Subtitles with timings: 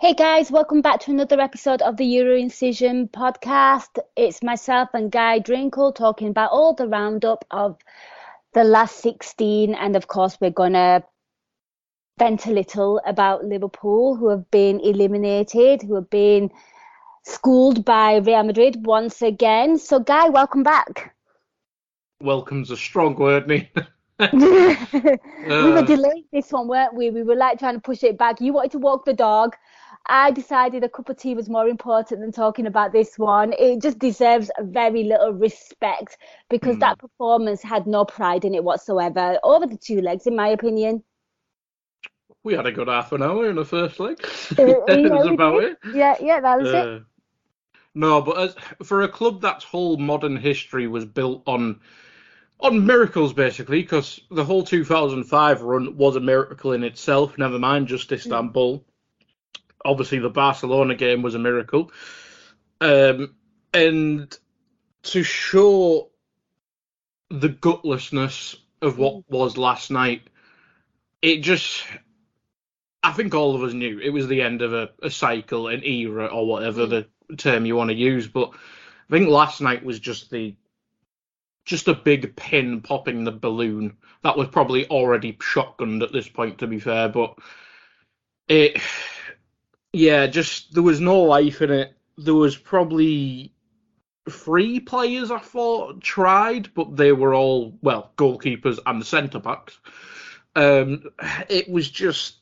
[0.00, 3.98] Hey guys, welcome back to another episode of the Euro Incision podcast.
[4.16, 7.76] It's myself and Guy Drinkel talking about all the roundup of
[8.54, 11.04] the last 16, and of course, we're going to
[12.18, 16.50] vent a little about Liverpool, who have been eliminated, who have been
[17.24, 19.76] schooled by Real Madrid once again.
[19.76, 21.14] So, Guy, welcome back.
[22.22, 23.70] Welcome's a strong word, me.
[24.32, 27.10] we were uh, delaying this one, weren't we?
[27.10, 28.40] We were like trying to push it back.
[28.40, 29.56] You wanted to walk the dog.
[30.06, 33.52] I decided a cup of tea was more important than talking about this one.
[33.52, 36.80] It just deserves very little respect because mm.
[36.80, 41.04] that performance had no pride in it whatsoever over the two legs, in my opinion.
[42.42, 44.18] We had a good half an hour in the first leg.
[44.58, 45.78] Uh, yeah, about it.
[45.92, 47.02] Yeah, yeah, that was uh, it.
[47.94, 51.80] No, but as, for a club that's whole modern history was built on
[52.60, 57.38] on miracles basically, because the whole 2005 run was a miracle in itself.
[57.38, 58.78] Never mind just Istanbul.
[58.78, 58.84] Mm
[59.84, 61.90] obviously the Barcelona game was a miracle.
[62.80, 63.34] Um,
[63.72, 64.36] and
[65.02, 66.10] to show
[67.30, 69.24] the gutlessness of what mm.
[69.28, 70.22] was last night,
[71.22, 71.84] it just,
[73.02, 75.84] I think all of us knew it was the end of a, a cycle, an
[75.84, 77.06] era, or whatever mm.
[77.28, 78.26] the term you want to use.
[78.26, 80.56] But I think last night was just the,
[81.64, 83.96] just a big pin popping the balloon.
[84.22, 87.38] That was probably already shotgunned at this point, to be fair, but
[88.48, 88.80] it
[89.92, 91.94] yeah, just there was no life in it.
[92.16, 93.52] There was probably
[94.28, 99.78] three players I thought tried, but they were all well goalkeepers and the centre backs.
[100.56, 101.04] Um,
[101.48, 102.36] it was just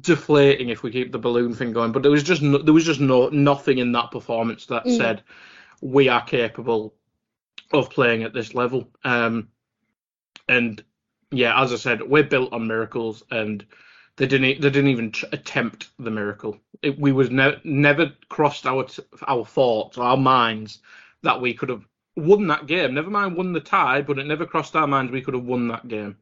[0.00, 1.92] deflating if we keep the balloon thing going.
[1.92, 4.96] But there was just no, there was just no nothing in that performance that mm.
[4.96, 5.22] said
[5.80, 6.94] we are capable
[7.72, 8.88] of playing at this level.
[9.04, 9.48] Um,
[10.48, 10.82] and
[11.30, 13.64] yeah, as I said, we're built on miracles and
[14.16, 14.60] they didn't.
[14.60, 16.58] They didn't even attempt the miracle.
[16.82, 18.86] It, we was ne- never crossed our
[19.26, 20.80] our thoughts, our minds
[21.22, 21.84] that we could have
[22.16, 22.94] won that game.
[22.94, 25.68] Never mind won the tie, but it never crossed our minds we could have won
[25.68, 26.16] that game.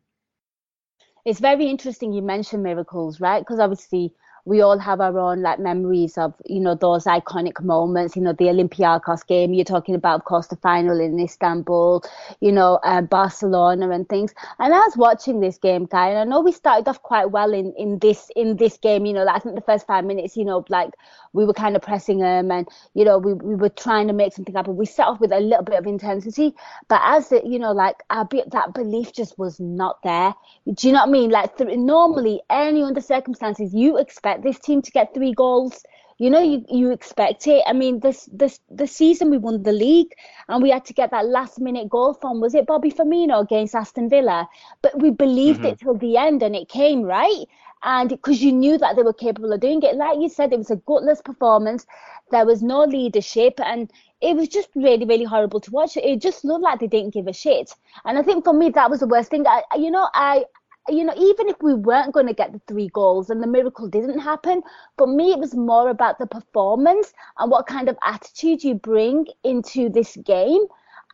[1.25, 3.41] It's very interesting you mentioned miracles, right?
[3.41, 4.15] Because obviously
[4.49, 8.33] we all have our own like memories of you know those iconic moments you know
[8.33, 12.03] the olympiacos game you're talking about of course the final in istanbul
[12.41, 14.33] you know uh, barcelona and things.
[14.59, 17.53] And i was watching this game guy and i know we started off quite well
[17.53, 20.35] in in this in this game you know like, i think the first five minutes
[20.35, 20.95] you know like
[21.35, 24.33] we were kind of pressing them and you know we, we were trying to make
[24.33, 24.77] something happen.
[24.77, 26.55] We set off with a little bit of intensity
[26.89, 30.35] but as it you know like our, that belief just was not there.
[30.73, 31.31] Do you know what i mean?
[31.31, 35.85] Like th- normally any under circumstances you expect this team to get three goals.
[36.19, 37.63] You know you, you expect it.
[37.67, 40.13] I mean this this the season we won the league
[40.49, 43.77] and we had to get that last minute goal from was it bobby firmino against
[43.77, 44.49] aston villa?
[44.83, 45.69] But we believed mm-hmm.
[45.69, 47.47] it till the end and it came right?
[47.85, 49.95] And because you knew that they were capable of doing it.
[49.95, 51.87] Like you said it was a gutless performance.
[52.33, 53.89] There was no leadership and
[54.21, 55.97] it was just really really horrible to watch.
[55.97, 57.73] It just looked like they didn't give a shit.
[58.05, 59.47] And i think for me that was the worst thing.
[59.47, 60.45] I, you know i
[60.89, 63.89] you know even if we weren't going to get the three goals and the miracle
[63.89, 64.63] didn't happen
[64.97, 69.27] for me it was more about the performance and what kind of attitude you bring
[69.45, 70.65] into this game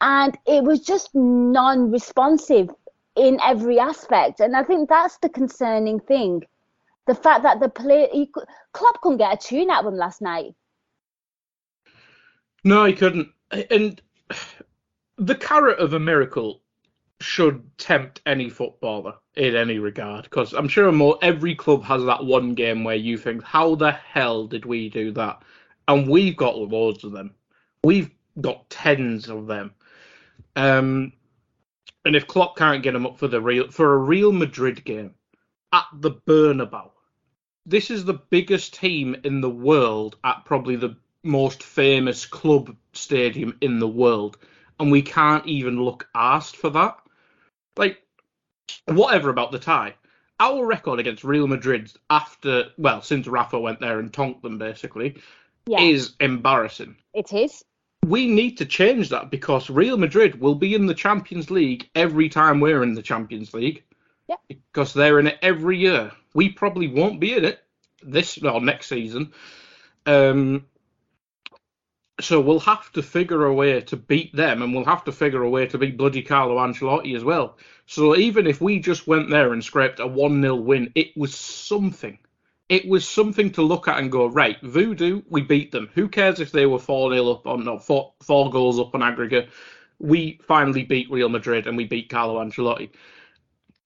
[0.01, 2.69] and it was just non-responsive
[3.17, 6.43] in every aspect and i think that's the concerning thing
[7.07, 8.31] the fact that the play he,
[8.73, 10.55] Klopp couldn't get a tune out of him last night.
[12.65, 13.29] No, he couldn't.
[13.71, 14.01] And
[15.19, 16.63] the carrot of a miracle
[17.21, 22.25] should tempt any footballer in any regard, because I'm sure more every club has that
[22.25, 25.43] one game where you think, how the hell did we do that?
[25.89, 27.35] And we've got loads of them.
[27.83, 28.11] We've
[28.41, 29.75] got tens of them.
[30.57, 31.13] Um,
[32.05, 35.15] and if Klopp can't get them up for the real for a Real Madrid game
[35.73, 36.91] at the Bernabeu,
[37.67, 43.57] this is the biggest team in the world at probably the most famous club stadium
[43.61, 44.37] in the world,
[44.79, 46.99] and we can't even look asked for that.
[47.77, 48.04] Like,
[48.87, 49.95] whatever about the tie.
[50.41, 55.17] Our record against Real Madrid after, well, since Rafa went there and tonked them basically,
[55.67, 56.97] Yeah, is embarrassing.
[57.13, 57.65] it is.
[58.05, 62.29] We need to change that because Real Madrid will be in the Champions League every
[62.29, 63.83] time we're in the Champions League.
[64.29, 64.37] Yeah.
[64.49, 66.13] Because they're in it every year.
[66.35, 67.61] We probably won't be in it
[68.03, 69.33] this or next season.
[70.05, 70.67] Um,
[72.21, 75.43] so we'll have to figure a way to beat them, and we'll have to figure
[75.43, 77.57] a way to beat bloody Carlo Ancelotti as well.
[77.87, 81.35] So even if we just went there and scraped a one 0 win, it was
[81.35, 82.19] something.
[82.69, 84.61] It was something to look at and go right.
[84.63, 85.91] Voodoo, we beat them.
[85.95, 89.03] Who cares if they were four 0 up or no four four goals up on
[89.03, 89.51] aggregate?
[89.99, 92.91] We finally beat Real Madrid and we beat Carlo Ancelotti.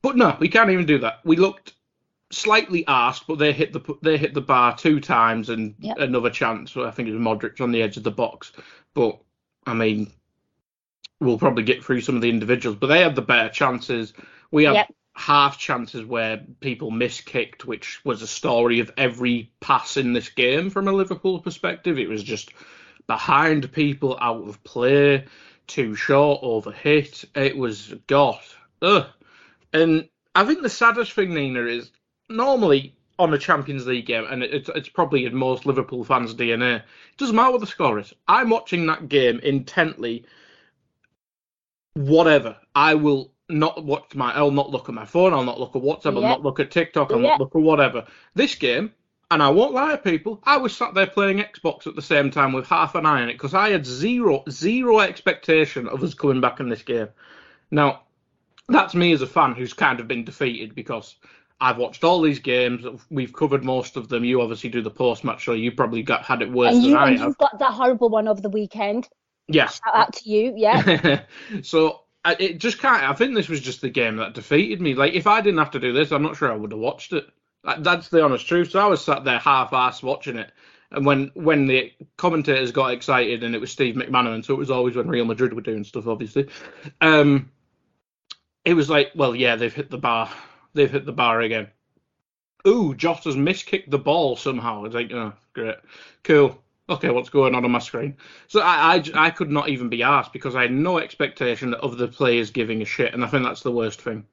[0.01, 1.21] But no, we can't even do that.
[1.25, 1.75] We looked
[2.31, 5.99] slightly asked, but they hit the they hit the bar two times and Yep.
[5.99, 6.77] another chance.
[6.77, 8.53] I think it was Modric on the edge of the box.
[8.95, 9.19] But
[9.67, 10.13] I mean,
[11.21, 14.13] we'll probably get through some of the individuals, but they had the better chances.
[14.51, 14.95] We had Yep.
[15.15, 20.71] half chances where people miskicked, which was a story of every pass in this game
[20.71, 21.99] from a Liverpool perspective.
[21.99, 22.51] It was just
[23.07, 25.25] behind people, out of play,
[25.67, 27.25] too short, overhit.
[27.35, 28.41] It was God.
[28.83, 29.07] Ugh.
[29.73, 31.91] And I think the saddest thing, Nina, is
[32.29, 36.77] normally on a Champions League game, and it's it's probably in most Liverpool fans' DNA.
[36.77, 36.85] It
[37.17, 38.15] doesn't matter what the score is.
[38.29, 40.25] I'm watching that game intently.
[41.99, 44.33] Whatever, I will not watch my.
[44.33, 45.33] I'll not look at my phone.
[45.33, 46.15] I'll not look at WhatsApp.
[46.15, 47.11] I'll not look at TikTok.
[47.13, 47.31] I'll Yeah.
[47.31, 48.07] not look at whatever.
[48.35, 48.93] This game,
[49.33, 52.31] and I won't lie to people, I was sat there playing Xbox at the same
[52.31, 56.15] time with half an eye on it because I had zero zero expectation of us
[56.15, 57.09] coming back in this game.
[57.71, 58.03] Now,
[58.69, 61.17] that's me as a fan who's kind of been defeated because
[61.61, 62.87] I've watched all these games.
[63.11, 64.25] We've covered most of them.
[64.25, 66.91] You obviously do the post match, so you probably got had it worse And than
[66.91, 67.29] you I and have.
[67.29, 69.09] you've got that horrible one over the weekend.
[69.49, 69.81] Yes.
[69.85, 70.53] Shout out to you.
[70.57, 71.23] Yeah.
[71.63, 73.03] so I- it just can't.
[73.03, 74.95] I think this was just the game that defeated me.
[74.95, 77.13] Like if I didn't have to do this, I'm not sure I would have watched
[77.13, 77.27] it.
[77.65, 78.71] Like, That's the honest truth.
[78.71, 80.53] So I was sat there half-assed watching it,
[80.93, 84.71] and when when the commentators got excited, and it was Steve McManaman, so it was
[84.71, 86.49] always when Real Madrid were doing stuff, obviously.
[87.01, 87.51] Um,
[88.65, 90.31] it was like, well, yeah, they've hit the bar.
[90.75, 91.69] They've hit the bar again.
[92.67, 94.85] Ooh, Jota's miskicked the ball somehow.
[94.85, 95.77] It's like, oh, great,
[96.23, 96.63] cool.
[96.91, 98.17] Okay, what's going on on my screen?
[98.47, 101.99] So I, I, I could not even be asked because I had no expectation of
[101.99, 104.27] the players giving a shit, and I think that's the worst thing.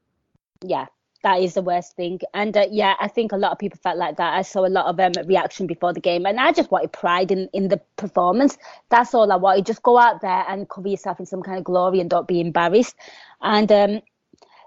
[0.64, 0.88] yeah.
[1.24, 3.98] That is the worst thing, and uh, yeah, I think a lot of people felt
[3.98, 4.36] like that.
[4.36, 7.32] I saw a lot of um, reaction before the game, and I just wanted pride
[7.32, 8.60] in, in the performance.
[8.90, 9.66] That's all I wanted.
[9.66, 12.40] Just go out there and cover yourself in some kind of glory and don't be
[12.40, 12.96] embarrassed.
[13.42, 14.02] And um,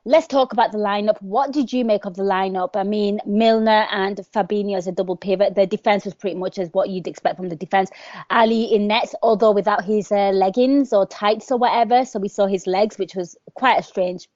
[0.05, 1.21] let's talk about the lineup.
[1.21, 2.77] What did you make of the lineup?
[2.77, 5.55] I mean, Milner and Fabinho as a double pivot.
[5.55, 7.91] The defense was pretty much as what you'd expect from the defense.
[8.31, 12.05] Ali in nets, although without his uh, leggings or tights or whatever.
[12.05, 14.29] So we saw his legs, which was quite a strange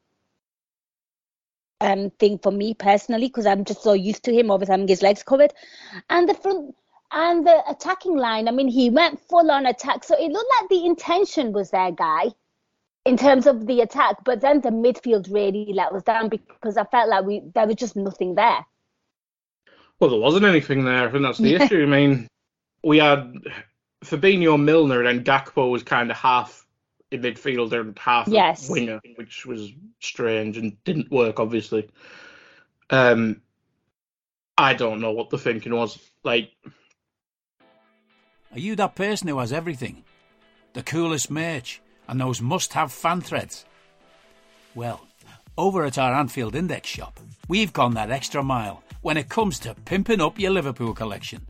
[1.81, 5.03] um thing for me personally because I'm just so used to him always having his
[5.03, 5.53] legs covered.
[6.09, 6.77] And the front
[7.13, 10.05] and the attacking line, I mean, he went full on attack.
[10.05, 12.31] So it looked like the intention was there, guy,
[13.05, 14.17] in terms of the attack.
[14.25, 17.77] But then the midfield really let us down because I felt like we there was
[17.77, 18.65] just nothing there.
[19.99, 21.09] Well, there wasn't anything there.
[21.09, 21.83] I think that's the issue.
[21.83, 22.27] I mean,
[22.83, 23.35] we had
[24.05, 26.67] Fabinho, Milner, and then Gakpo was kind of half
[27.13, 28.69] a midfielder and half Yes.
[28.69, 31.89] a winger, which was strange and didn't work, obviously.
[32.91, 33.43] Um,
[34.59, 35.99] I don't know what the thinking was.
[36.25, 36.51] Like,
[38.53, 40.05] Are you that person who has everything?
[40.73, 41.81] The coolest merch
[42.13, 43.65] and those must have fan threads?
[44.75, 45.01] Well,
[45.57, 49.75] over at our Anfield Index shop, we've gone that extra mile when it comes to
[49.87, 51.47] pimping up your Liverpool collection.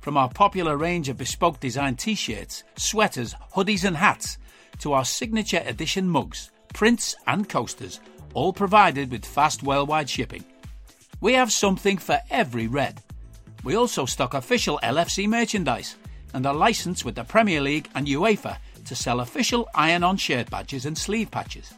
[0.00, 4.38] From our popular range of bespoke design t shirts, sweaters, hoodies, and hats,
[4.78, 8.00] to our signature edition mugs, prints, and coasters,
[8.32, 10.44] all provided with fast worldwide shipping.
[11.20, 13.02] We have something for every red.
[13.62, 15.96] We also stock official LFC merchandise
[16.32, 18.56] and are licensed with the Premier League and UEFA
[18.88, 21.72] to sell official iron on shirt badges and sleeve patches.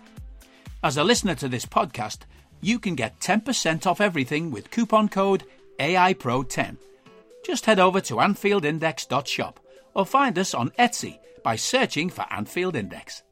[0.82, 2.20] As a listener to this podcast,
[2.60, 5.44] you can get 10% off everything with coupon code
[5.78, 6.76] AIPRO10.
[7.44, 9.60] Just head over to AnfieldIndex.shop
[9.94, 13.22] or find us on Etsy by searching for Anfield Index.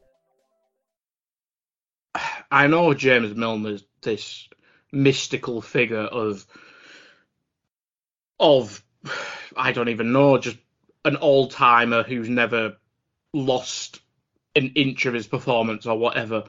[2.51, 4.47] I know James Milner's this
[4.91, 6.45] mystical figure of
[8.39, 8.83] of
[9.55, 10.57] I don't even know, just
[11.05, 12.75] an all timer who's never
[13.33, 13.99] lost
[14.55, 16.45] an inch of his performance or whatever.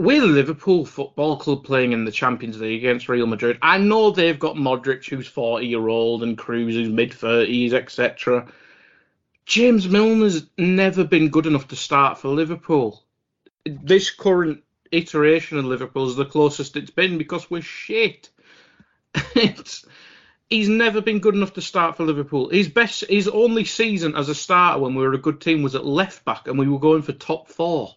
[0.00, 3.58] We're Liverpool Football Club playing in the Champions League against Real Madrid.
[3.62, 8.46] I know they've got Modric, who's 40 year old, and Kroos, who's mid 30s, etc.
[9.44, 13.02] James Milner's never been good enough to start for Liverpool.
[13.64, 14.62] This current
[14.92, 18.30] iteration of Liverpool is the closest it's been because we're shit.
[19.34, 19.84] it's,
[20.50, 22.48] he's never been good enough to start for Liverpool.
[22.48, 25.74] His best, his only season as a starter when we were a good team was
[25.74, 27.94] at left back, and we were going for top four,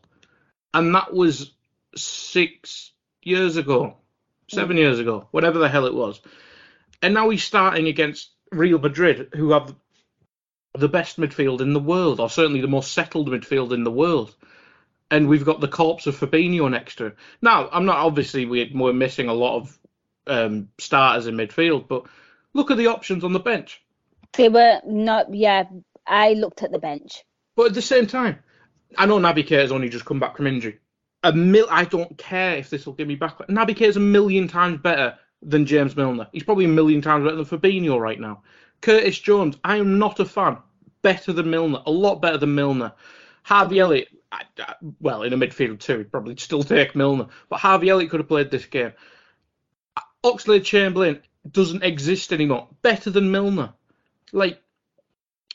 [0.73, 1.51] and that was
[1.95, 2.91] six
[3.21, 3.97] years ago,
[4.49, 6.21] seven years ago, whatever the hell it was.
[7.01, 9.73] And now he's starting against Real Madrid, who have
[10.73, 14.35] the best midfield in the world, or certainly the most settled midfield in the world.
[15.09, 17.13] And we've got the corpse of Fabinho next to him.
[17.41, 19.79] Now, I'm not obviously we're missing a lot of
[20.27, 22.05] um, starters in midfield, but
[22.53, 23.81] look at the options on the bench.
[24.33, 25.33] They were not.
[25.33, 25.63] Yeah,
[26.07, 27.23] I looked at the bench.
[27.55, 28.39] But at the same time,
[28.97, 30.79] I know Naby Keita has only just come back from injury.
[31.23, 33.37] A mil- I don't care if this will give me back.
[33.47, 36.27] Naby Keita is a million times better than James Milner.
[36.31, 38.43] He's probably a million times better than Fabinho right now.
[38.81, 40.57] Curtis Jones, I am not a fan.
[41.01, 42.93] Better than Milner, a lot better than Milner.
[43.43, 47.27] Harvey Elliott, I, I, well, in a midfield too, he'd probably still take Milner.
[47.49, 48.93] But Harvey Elliott could have played this game.
[50.23, 52.67] Oxlade Chamberlain doesn't exist anymore.
[52.81, 53.73] Better than Milner.
[54.31, 54.61] Like,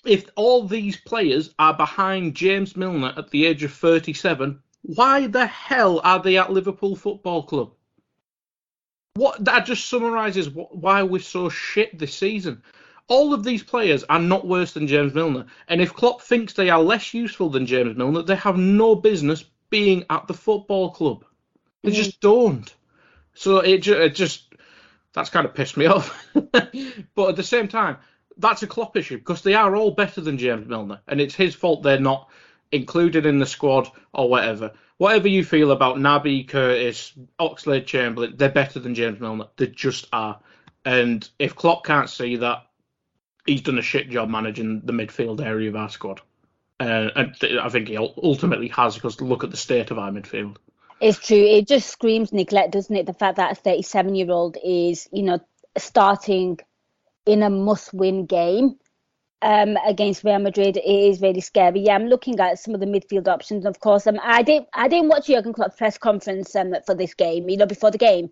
[0.04, 5.46] if all these players are behind James Milner at the age of 37, why the
[5.46, 7.72] hell are they at Liverpool Football Club?
[9.14, 12.62] What that just summarises why we're so shit this season.
[13.08, 16.70] All of these players are not worse than James Milner, and if Klopp thinks they
[16.70, 21.24] are less useful than James Milner, they have no business being at the football club.
[21.82, 21.96] They mm-hmm.
[21.96, 22.72] just don't.
[23.34, 24.54] So it, it just
[25.16, 26.28] that's kind of pissed me off.
[26.34, 27.96] but at the same time,
[28.36, 31.54] that's a Klopp issue because they are all better than James Milner, and it's his
[31.54, 32.28] fault they're not
[32.70, 34.72] included in the squad or whatever.
[34.98, 39.46] Whatever you feel about Naby, Curtis, Oxlade, Chamberlain, they're better than James Milner.
[39.56, 40.38] They just are.
[40.84, 42.66] And if Klopp can't see that,
[43.46, 46.20] he's done a shit job managing the midfield area of our squad.
[46.78, 50.56] Uh, and I think he ultimately has because look at the state of our midfield.
[51.00, 51.36] It's true.
[51.36, 53.06] It just screams neglect, doesn't it?
[53.06, 55.40] The fact that a 37 year old is, you know,
[55.76, 56.58] starting
[57.26, 58.78] in a must win game
[59.42, 61.80] um, against Real Madrid it is really scary.
[61.80, 63.66] Yeah, I'm looking at some of the midfield options.
[63.66, 67.14] Of course, um, I didn't I didn't watch Jurgen Klopp's press conference um, for this
[67.14, 67.48] game.
[67.48, 68.30] You know, before the game.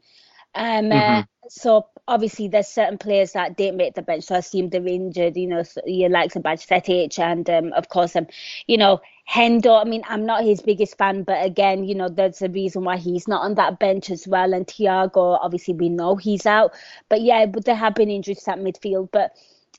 [0.55, 1.19] Um, uh, mm-hmm.
[1.21, 4.87] uh, so obviously there's certain players that didn't make the bench, so I assume they're
[4.87, 5.37] injured.
[5.37, 8.27] You know, so your likes of Bajcetic and um, of course um,
[8.67, 9.81] you know, Hendo.
[9.81, 12.97] I mean, I'm not his biggest fan, but again, you know, there's a reason why
[12.97, 14.53] he's not on that bench as well.
[14.55, 16.75] And Thiago, obviously, we know he's out,
[17.09, 19.33] but yeah, but there have been injuries at midfield, but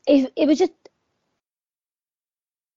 [0.08, 0.74] it, it was just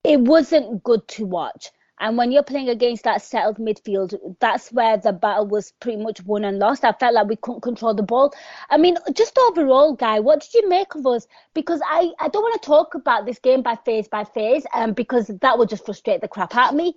[0.04, 1.70] it wasn't good to watch.
[2.00, 6.22] And when you're playing against that settled midfield, that's where the battle was pretty much
[6.24, 6.84] won and lost.
[6.84, 8.32] I felt like we couldn't control the ball.
[8.70, 11.26] I mean, just overall, guy, what did you make of us?
[11.54, 14.92] Because I, I don't want to talk about this game by phase by phase, um,
[14.92, 16.94] because that would just frustrate the crap out of me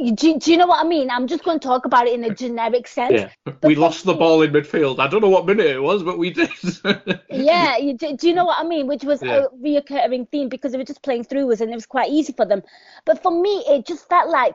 [0.00, 1.10] do, do you know what I mean?
[1.10, 3.12] I'm just going to talk about it in a generic sense.
[3.46, 3.52] Yeah.
[3.62, 4.98] we lost the ball in midfield.
[4.98, 6.50] I don't know what minute it was, but we did.
[7.30, 8.86] yeah, you, do, do, you know what I mean?
[8.86, 9.44] Which was yeah.
[9.44, 12.32] a reoccurring theme because they were just playing through us and it was quite easy
[12.32, 12.62] for them.
[13.04, 14.54] But for me, it just felt like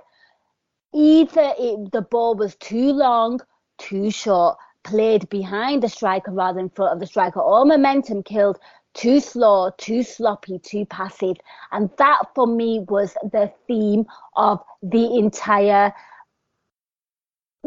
[0.93, 3.39] either it, the ball was too long,
[3.77, 8.23] too short, played behind the striker rather than in front of the striker, or momentum
[8.23, 8.59] killed,
[8.95, 11.37] too slow, too sloppy, too passive.
[11.71, 15.93] And that for me was the theme of the entire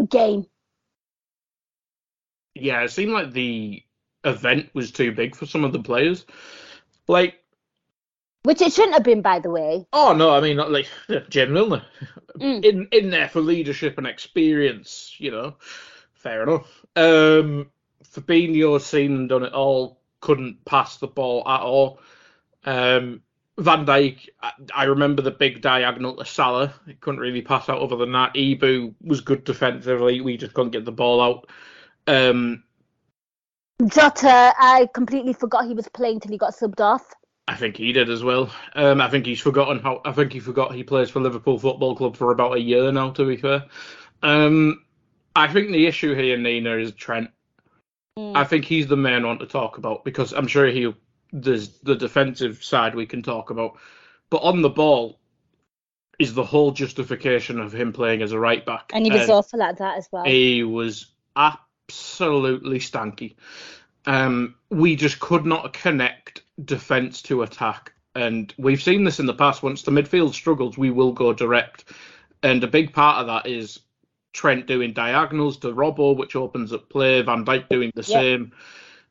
[0.08, 0.47] game.
[2.54, 3.82] Yeah, it seemed like the
[4.25, 6.26] event was too big for some of the players.
[7.06, 7.37] Like,
[8.42, 9.87] which it shouldn't have been, by the way.
[9.92, 10.88] Oh no, I mean like
[11.28, 11.85] Jim Milner,
[12.37, 12.64] mm.
[12.64, 15.14] in in there for leadership and experience.
[15.18, 15.54] You know,
[16.14, 16.85] fair enough.
[16.97, 17.70] Um,
[18.04, 22.00] Fabinho seen and done it all couldn't pass the ball at all.
[22.64, 23.22] Um,
[23.58, 24.28] Van Dijk,
[24.75, 26.72] I remember the big diagonal to Salah.
[26.87, 28.34] He couldn't really pass out other than that.
[28.34, 30.20] Ibou was good defensively.
[30.20, 31.48] We just couldn't get the ball out.
[32.06, 32.62] Um,
[33.84, 37.14] Jota, I completely forgot he was playing till he got subbed off.
[37.48, 38.52] I think he did as well.
[38.75, 40.02] Um, I think he's forgotten how.
[40.04, 43.10] I think he forgot he plays for Liverpool Football Club for about a year now.
[43.10, 43.64] To be fair,
[44.22, 44.84] um,
[45.34, 47.30] I think the issue here, Nina, is Trent.
[48.18, 48.37] Mm.
[48.37, 50.92] I think he's the main one to talk about because I'm sure he
[51.32, 53.78] there's the defensive side we can talk about,
[54.28, 55.20] but on the ball
[56.18, 58.90] is the whole justification of him playing as a right back.
[58.92, 60.25] And he was and awful at that as well.
[60.25, 63.37] He was absolutely stanky.
[64.04, 67.92] Um, we just could not connect defence to attack.
[68.16, 69.62] And we've seen this in the past.
[69.62, 71.84] Once the midfield struggles, we will go direct.
[72.42, 73.78] And a big part of that is
[74.38, 77.23] Trent doing diagonals to Robbo, which opens up play.
[77.23, 78.52] Van Dijk doing the same.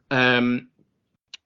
[0.09, 0.69] Um,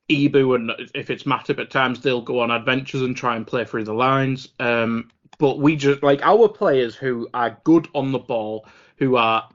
[0.08, 3.66] Ibou and if it's Matip at times, they'll go on adventures and try and play
[3.66, 4.50] through the lines.
[4.60, 5.10] Um,
[5.40, 9.50] but we just like our players who are good on the ball, who are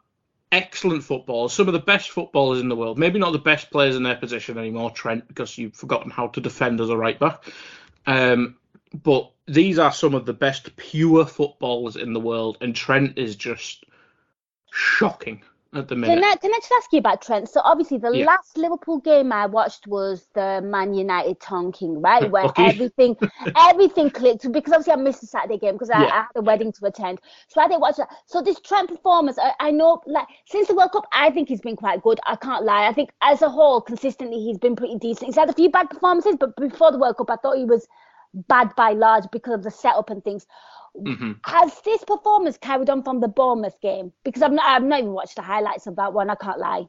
[0.51, 2.99] excellent footballers, some of the best footballers in the world.
[2.99, 6.41] Maybe not the best players in their position anymore, Trent, because you've forgotten how to
[6.41, 7.45] defend as a right back.
[8.09, 8.57] Um,
[8.93, 13.37] but these are some of the best pure footballers in the world, and Trent is
[13.37, 13.85] just
[14.77, 15.43] shocking
[15.73, 16.15] at the minute.
[16.15, 17.49] Can I, can I just ask you about Trent?
[17.49, 18.27] So obviously the yeah.
[18.27, 22.31] last Liverpool game I watched was the Man United Tonking, right?
[22.31, 22.67] Where okay.
[22.67, 23.17] everything
[23.57, 26.09] everything clicked because obviously I missed the Saturday game because I, yeah.
[26.09, 27.21] I, had a wedding to attend.
[27.49, 28.09] So I didn't watch that.
[28.27, 31.61] So this Trent performance, I, I, know like since the World Cup, I think he's
[31.61, 32.21] been quite good.
[32.27, 32.87] I can't lie.
[32.87, 35.27] I think as a whole, consistently he's been pretty decent.
[35.27, 37.87] He's had a few bad performances, but before the World Cup, I thought he was
[38.49, 40.47] bad by large because of the setup and things.
[40.97, 41.33] Mm-hmm.
[41.45, 44.13] Has this performance carried on from the Bournemouth game?
[44.25, 46.31] Because I've not, I've not even watched the highlights of that one.
[46.31, 46.85] I can't lie.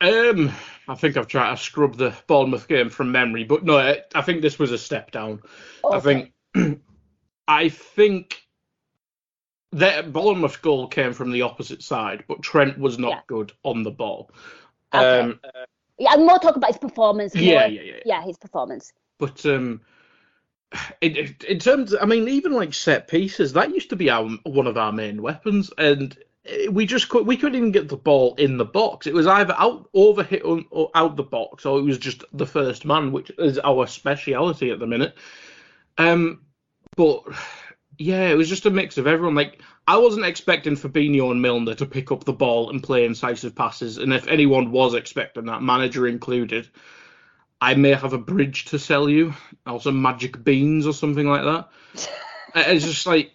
[0.00, 0.52] Um,
[0.86, 4.22] I think I've tried to scrub the Bournemouth game from memory, but no, I, I
[4.22, 5.40] think this was a step down.
[5.84, 6.32] Okay.
[6.54, 6.82] I think,
[7.48, 8.42] I think
[9.72, 13.20] that Bournemouth goal came from the opposite side, but Trent was not yeah.
[13.26, 14.30] good on the ball.
[14.94, 15.20] Okay.
[15.20, 15.40] Um,
[15.98, 17.34] yeah, I'm more talking about his performance.
[17.34, 18.22] Yeah, yeah, yeah, yeah.
[18.22, 18.92] his performance.
[19.18, 19.80] But um,
[21.00, 24.28] in, in terms, of, I mean, even like set pieces, that used to be our
[24.44, 26.16] one of our main weapons, and
[26.70, 29.06] we just could, we couldn't even get the ball in the box.
[29.06, 32.46] It was either out over hit or out the box, or it was just the
[32.46, 35.14] first man, which is our speciality at the minute.
[35.96, 36.42] Um,
[36.96, 37.24] but
[37.98, 39.34] yeah, it was just a mix of everyone.
[39.34, 43.54] Like I wasn't expecting Fabinho and Milner to pick up the ball and play incisive
[43.54, 46.68] passes, and if anyone was expecting that, manager included,
[47.60, 49.34] I may have a bridge to sell you,
[49.66, 51.68] or some magic beans or something like that.
[52.54, 53.32] it's just like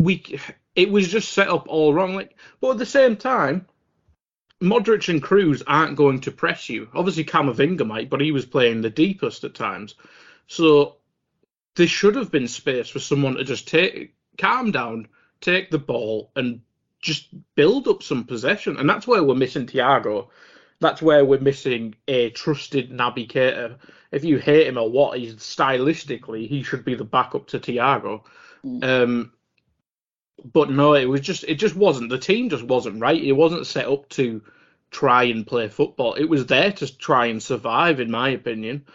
[0.00, 0.38] we,
[0.76, 2.14] it was just set up all wrong.
[2.14, 3.66] Like, but at the same time,
[4.62, 6.88] Modric and Kroos aren't going to press you.
[6.94, 9.94] Obviously, Camavinga might, but he was playing the deepest at times.
[10.46, 10.96] So
[11.76, 15.08] there should have been space for someone to just take, calm down,
[15.40, 16.60] take the ball, and
[17.00, 18.76] just build up some possession.
[18.76, 20.28] And that's where we're missing Thiago
[20.80, 23.76] that's where we're missing a trusted Naby Keita.
[24.10, 28.22] If you hate him or what, he's stylistically he should be the backup to Thiago.
[28.64, 28.84] Mm.
[28.84, 29.32] Um,
[30.52, 33.22] but no, it was just it just wasn't the team just wasn't right.
[33.22, 34.42] It wasn't set up to
[34.90, 36.14] try and play football.
[36.14, 38.86] It was there to try and survive, in my opinion.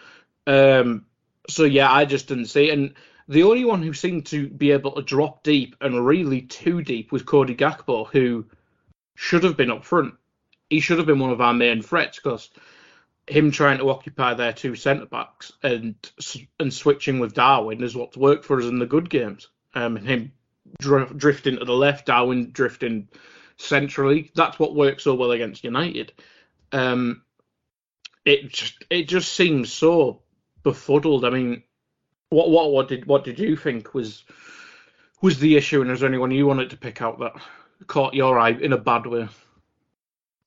[0.48, 1.06] Um,
[1.48, 2.70] so yeah, I just didn't see.
[2.70, 2.78] It.
[2.78, 2.94] And
[3.28, 7.12] the only one who seemed to be able to drop deep and really too deep
[7.12, 8.46] was Cody Gakpo, who
[9.16, 10.16] should have been up front
[10.70, 12.50] he should have been one of our main threats because
[13.28, 15.96] him trying to occupy their two centre backs and
[16.60, 19.50] and switching with Darwin is what's worked for us in the good games.
[19.74, 20.32] Um, and him
[20.80, 23.10] dr- drifting to the left, Darwin drifting
[23.58, 24.32] centrally.
[24.36, 26.14] That's what works so well against United.
[26.72, 27.24] Um,
[28.24, 30.22] it just it just seems so
[30.64, 31.26] befuddled.
[31.26, 31.64] I mean,
[32.30, 34.24] what what what did what did you think was
[35.22, 35.82] was the issue?
[35.82, 37.34] And is there anyone you wanted to pick out that
[37.88, 39.28] caught your eye in a bad way?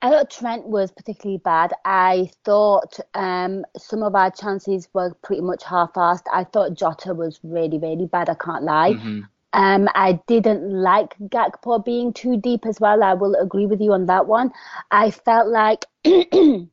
[0.00, 1.72] I thought Trent was particularly bad.
[1.84, 6.22] I thought um, some of our chances were pretty much half-assed.
[6.32, 8.28] I thought Jota was really, really bad.
[8.28, 8.92] I can't lie.
[8.92, 9.22] Mm-hmm.
[9.54, 13.02] Um, I didn't like Gakpo being too deep as well.
[13.02, 14.52] I will agree with you on that one.
[14.90, 16.68] I felt like I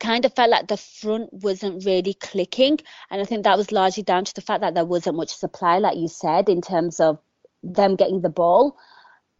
[0.00, 4.02] kind of felt like the front wasn't really clicking, and I think that was largely
[4.02, 7.20] down to the fact that there wasn't much supply, like you said, in terms of
[7.62, 8.76] them getting the ball.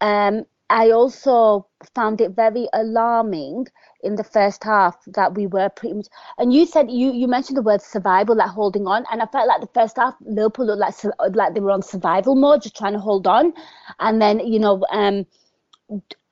[0.00, 3.68] Um, I also found it very alarming
[4.02, 6.08] in the first half that we were pretty much.
[6.38, 9.46] And you said you you mentioned the word survival, like holding on, and I felt
[9.48, 12.94] like the first half Liverpool looked like like they were on survival mode, just trying
[12.94, 13.52] to hold on,
[14.00, 15.26] and then you know, um,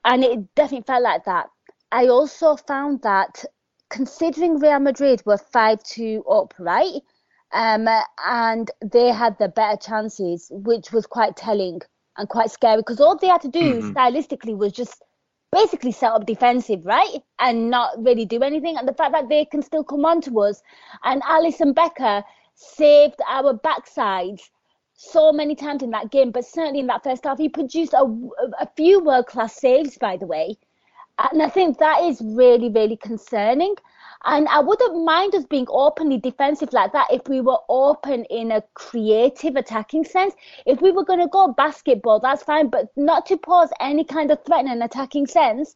[0.04, 1.50] and it definitely felt like that.
[1.92, 3.44] I also found that
[3.88, 7.00] considering Real Madrid were five two up, right,
[7.52, 7.88] um,
[8.26, 11.80] and they had the better chances, which was quite telling
[12.16, 13.90] and quite scary because all they had to do mm-hmm.
[13.90, 15.02] stylistically was just
[15.52, 17.22] basically set up defensive, right?
[17.38, 18.76] And not really do anything.
[18.76, 20.62] And the fact that they can still come on to us
[21.04, 22.24] and Alisson Becker
[22.54, 24.40] saved our backsides
[24.96, 28.04] so many times in that game, but certainly in that first half, he produced a,
[28.60, 30.56] a few world class saves, by the way.
[31.32, 33.74] And I think that is really, really concerning.
[34.26, 38.52] And I wouldn't mind us being openly defensive like that if we were open in
[38.52, 40.34] a creative attacking sense.
[40.64, 44.30] If we were going to go basketball, that's fine, but not to pose any kind
[44.30, 45.74] of threat in an attacking sense.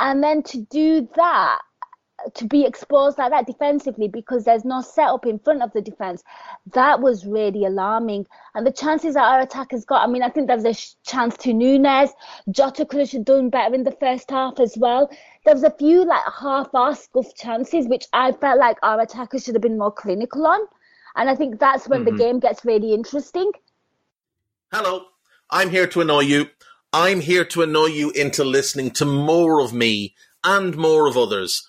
[0.00, 1.60] And then to do that,
[2.34, 6.22] to be exposed like that defensively because there's no setup in front of the defense.
[6.74, 8.26] That was really alarming.
[8.54, 10.94] And the chances that our attackers got, I mean, I think there was a sh-
[11.04, 12.10] chance to Nunez.
[12.50, 15.10] Jota could have done better in the first half as well.
[15.44, 19.54] There was a few like half-ass scuffed chances, which I felt like our attackers should
[19.54, 20.60] have been more clinical on.
[21.16, 22.16] And I think that's when mm-hmm.
[22.16, 23.50] the game gets really interesting.
[24.72, 25.06] Hello,
[25.50, 26.46] I'm here to annoy you.
[26.92, 31.68] I'm here to annoy you into listening to more of me and more of others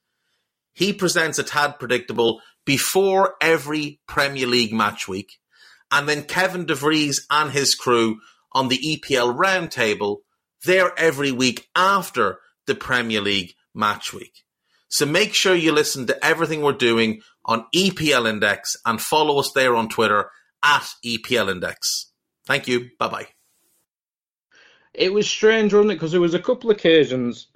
[0.73, 5.39] He presents a tad predictable before every Premier League match week.
[5.91, 8.19] And then Kevin DeVries and his crew
[8.53, 10.17] on the EPL roundtable,
[10.63, 14.43] they're every week after the Premier League match week.
[14.89, 19.51] So make sure you listen to everything we're doing on EPL Index and follow us
[19.53, 20.29] there on Twitter
[20.63, 22.11] at EPL Index.
[22.45, 22.89] Thank you.
[22.99, 23.27] Bye bye.
[24.93, 25.95] It was strange, wasn't it?
[25.95, 27.47] Because there was a couple of occasions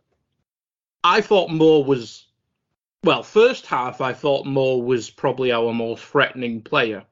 [1.04, 2.25] I thought Mo was
[3.05, 7.03] well, first half I thought Mo was probably our most threatening player.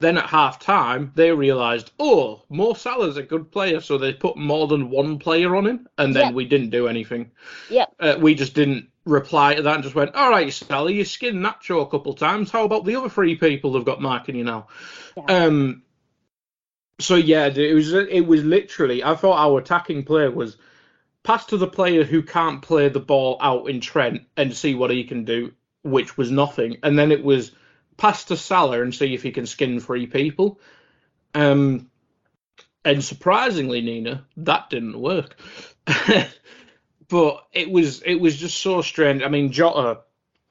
[0.00, 4.38] Then at half time they realised, oh, Mo Salah's a good player, so they put
[4.38, 6.34] more than one player on him, and then yep.
[6.34, 7.30] we didn't do anything.
[7.68, 7.84] Yeah.
[8.00, 11.44] Uh, we just didn't reply to that and just went, all right, Salah, you skinned
[11.44, 12.50] Nacho a couple times.
[12.50, 14.68] How about the other three people they've got marking you now?
[15.16, 15.44] Yeah.
[15.44, 15.82] Um,
[16.98, 19.02] so yeah, it was it was literally.
[19.02, 20.56] I thought our attacking play was
[21.22, 24.90] pass to the player who can't play the ball out in Trent and see what
[24.90, 25.52] he can do,
[25.82, 26.78] which was nothing.
[26.82, 27.52] And then it was
[27.96, 30.60] pass to Salah and see if he can skin three people.
[31.34, 31.90] Um,
[32.84, 35.36] and surprisingly, Nina, that didn't work.
[37.08, 39.22] but it was it was just so strange.
[39.22, 40.00] I mean, Jota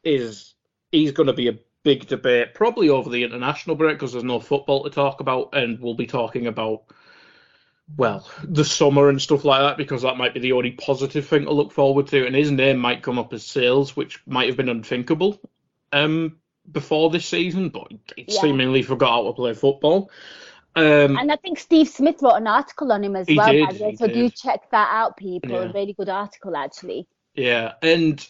[0.03, 0.53] is
[0.91, 4.39] he's going to be a big debate, probably over the international break because there's no
[4.39, 6.84] football to talk about, and we'll be talking about
[7.97, 11.45] well the summer and stuff like that because that might be the only positive thing
[11.45, 12.25] to look forward to.
[12.25, 15.39] And his name might come up as sales, which might have been unthinkable
[15.91, 16.38] um,
[16.71, 18.41] before this season, but he yeah.
[18.41, 20.12] seemingly forgot how to play football.
[20.75, 23.52] Um, and I think Steve Smith wrote an article on him as well.
[23.52, 24.13] Did, so did.
[24.13, 25.52] do check that out, people.
[25.52, 25.69] Yeah.
[25.69, 27.08] A really good article, actually.
[27.34, 28.25] Yeah, and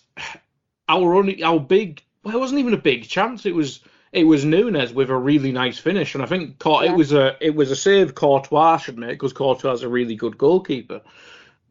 [0.88, 3.46] our only our big well, it wasn't even a big chance.
[3.46, 6.84] It was it was Nunez with a really nice finish, and I think yeah.
[6.84, 10.16] it was a it was a save Courtois should make because Courtois is a really
[10.16, 11.02] good goalkeeper.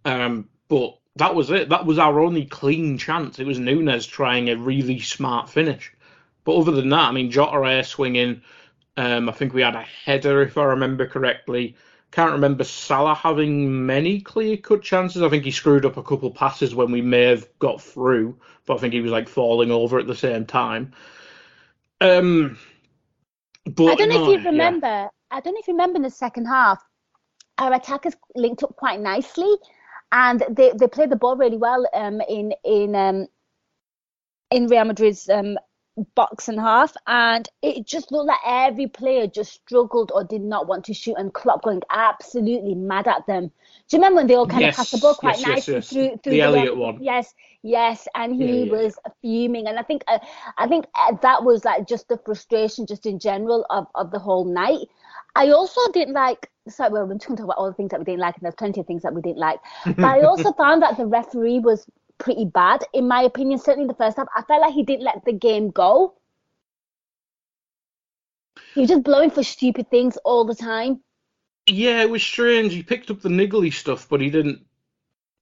[0.05, 1.68] Um, but that was it.
[1.68, 3.38] That was our only clean chance.
[3.38, 5.92] It was Nunez trying a really smart finish.
[6.44, 8.42] But other than that, I mean, Jota air swinging.
[8.96, 11.77] Um, I think we had a header, if I remember correctly.
[12.11, 15.22] Can't remember Salah having many clear cut chances.
[15.22, 18.77] I think he screwed up a couple passes when we may have got through, but
[18.77, 20.94] I think he was like falling over at the same time.
[22.00, 22.58] Um,
[23.66, 24.87] but I don't know no, if you remember.
[24.87, 25.08] Yeah.
[25.30, 26.82] I don't know if you remember in the second half,
[27.58, 29.52] our attackers linked up quite nicely,
[30.12, 33.26] and they, they played the ball really well um, in in um,
[34.50, 35.58] in Real Madrid's um,
[36.14, 40.66] box and half, and it just looked like every player just struggled or did not
[40.66, 43.50] want to shoot, and Klopp going absolutely mad at them.
[43.88, 45.74] Do you remember when they all kind yes, of passed the ball quite yes, nicely
[45.74, 46.98] yes, through through the, the Elliott one?
[47.02, 48.72] Yes, yes, and he yeah, yeah.
[48.72, 50.18] was fuming, and I think uh,
[50.56, 54.18] I think uh, that was like just the frustration, just in general of of the
[54.18, 54.88] whole night.
[55.34, 56.50] I also didn't like.
[56.68, 58.42] So well, we're going to talk about all the things that we didn't like, and
[58.42, 59.61] there's plenty of things that we didn't like.
[59.84, 61.87] But I also found that the referee was
[62.18, 63.59] pretty bad, in my opinion.
[63.59, 66.14] Certainly in the first half, I felt like he didn't let the game go.
[68.74, 71.00] He was just blowing for stupid things all the time.
[71.66, 72.72] Yeah, it was strange.
[72.72, 74.64] He picked up the niggly stuff, but he didn't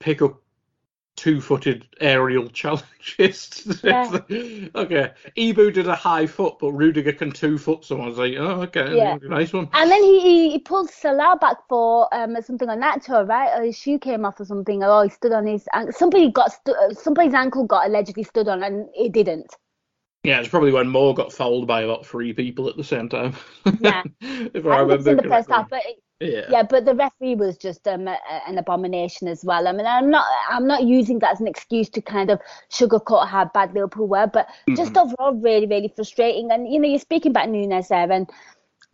[0.00, 0.42] pick up
[1.16, 3.80] two-footed aerial challenges.
[3.82, 4.10] Yeah.
[4.74, 8.06] okay, Ibou did a high foot, but Rudiger can two-foot someone.
[8.06, 9.16] I was like, oh, okay, yeah.
[9.22, 9.68] nice one.
[9.72, 13.58] And then he, he pulled Salah back for um, something on Nacho, right?
[13.58, 14.82] Or his shoe came off or something.
[14.84, 15.92] Oh, he stood on his ankle.
[15.92, 19.54] Somebody got stu- somebody's ankle got allegedly stood on, and it didn't.
[20.22, 23.34] Yeah, it's probably when Mo got fouled by about three people at the same time.
[23.78, 25.28] Yeah, if I, I remember in the correctly.
[25.28, 25.82] first half, but
[26.20, 26.46] yeah.
[26.48, 29.68] yeah, but the referee was just um, a, an abomination as well.
[29.68, 33.28] I mean, I'm not I'm not using that as an excuse to kind of sugarcoat
[33.28, 34.98] how bad Liverpool were, but just Mm-hmm.
[34.98, 36.50] overall really really frustrating.
[36.50, 38.30] And you know, you're speaking about Nunez there, and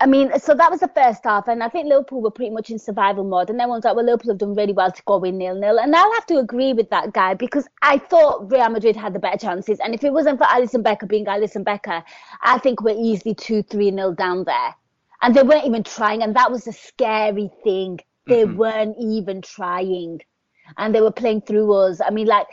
[0.00, 2.70] I mean, so that was the first half, and I think Liverpool were pretty much
[2.70, 3.50] in survival mode.
[3.50, 5.78] And then everyone's like, well, Liverpool have done really well to go in nil nil.
[5.78, 9.20] And I'll have to agree with that guy because I thought Real Madrid had the
[9.20, 9.78] better chances.
[9.78, 12.02] And if it wasn't for Alisson Becker being Alisson Becker,
[12.42, 14.74] I think we're easily 2 3 nil down there.
[15.22, 16.22] And they weren't even trying.
[16.22, 18.00] And that was a scary thing.
[18.26, 18.56] They mm-hmm.
[18.56, 20.20] weren't even trying.
[20.76, 22.00] And they were playing through us.
[22.00, 22.46] I mean, like,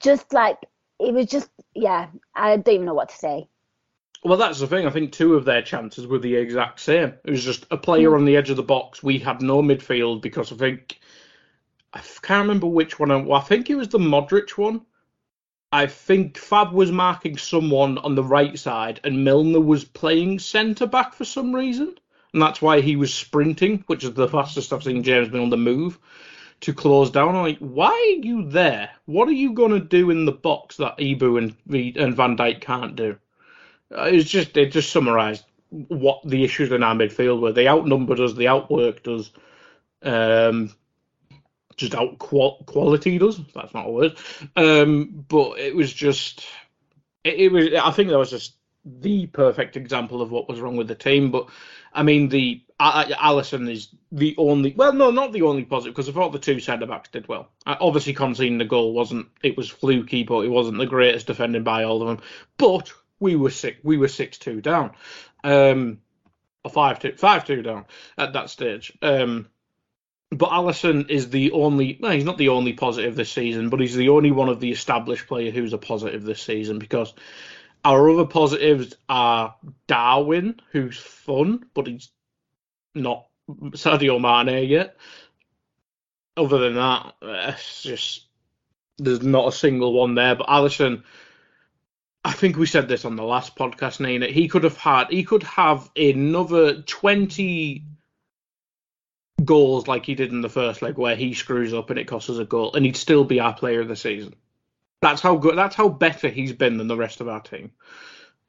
[0.00, 0.58] just like,
[0.98, 3.48] it was just, yeah, I don't even know what to say.
[4.24, 4.86] Well, that's the thing.
[4.86, 7.14] I think two of their chances were the exact same.
[7.24, 8.16] It was just a player mm.
[8.16, 9.02] on the edge of the box.
[9.02, 10.98] We had no midfield because I think
[11.92, 13.10] I can't remember which one.
[13.10, 14.82] I, I think it was the Modric one.
[15.72, 20.86] I think Fab was marking someone on the right side, and Milner was playing centre
[20.86, 21.96] back for some reason,
[22.32, 25.50] and that's why he was sprinting, which is the fastest I've seen James been on
[25.50, 25.98] the move
[26.60, 27.34] to close down.
[27.34, 28.90] I'm like, why are you there?
[29.04, 32.96] What are you to do in the box that Ibou and, and Van Dijk can't
[32.96, 33.16] do?
[33.94, 37.52] Uh, it's just it just summarised what the issues in our midfield were.
[37.52, 39.30] They outnumbered us, they outworked us,
[40.02, 40.72] um,
[41.76, 43.40] just out quality us.
[43.54, 44.16] That's not a word.
[44.56, 46.44] Um, but it was just
[47.22, 47.68] it, it, was.
[47.74, 48.54] I think that was just
[48.86, 51.30] the perfect example of what was wrong with the team.
[51.30, 51.48] But
[51.92, 54.74] I mean, the Alisson is the only.
[54.76, 57.48] Well, no, not the only positive because I thought the two centre backs did well.
[57.66, 59.28] Uh, obviously, conceding the goal wasn't.
[59.42, 62.26] It was fluky, but it wasn't the greatest defending by all of them.
[62.58, 64.92] But we were six we were six two down,
[65.42, 65.98] um,
[66.64, 68.96] or five two five two down at that stage.
[69.02, 69.48] Um,
[70.30, 71.98] but Alisson is the only.
[72.00, 74.70] Well, he's not the only positive this season, but he's the only one of the
[74.70, 77.14] established player who's a positive this season because
[77.86, 79.54] our other positives are
[79.86, 82.10] Darwin, who's fun, but he's
[82.96, 84.96] not Sadio Mane yet.
[86.36, 88.26] Other than that, it's just
[88.98, 90.34] there's not a single one there.
[90.34, 91.04] But Alisson,
[92.24, 94.26] I think we said this on the last podcast, Nina.
[94.26, 97.84] He could have had, he could have another 20
[99.44, 102.30] goals like he did in the first leg where he screws up and it costs
[102.30, 104.34] us a goal, and he'd still be our player of the season.
[105.02, 107.72] That's how good, that's how better he's been than the rest of our team.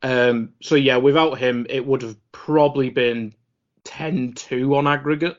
[0.01, 3.33] Um, so yeah, without him, it would have probably been
[3.85, 5.37] 10-2 on aggregate.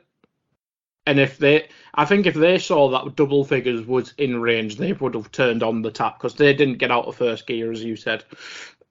[1.07, 4.93] And if they, I think if they saw that double figures was in range, they
[4.93, 7.83] would have turned on the tap because they didn't get out of first gear, as
[7.83, 8.25] you said.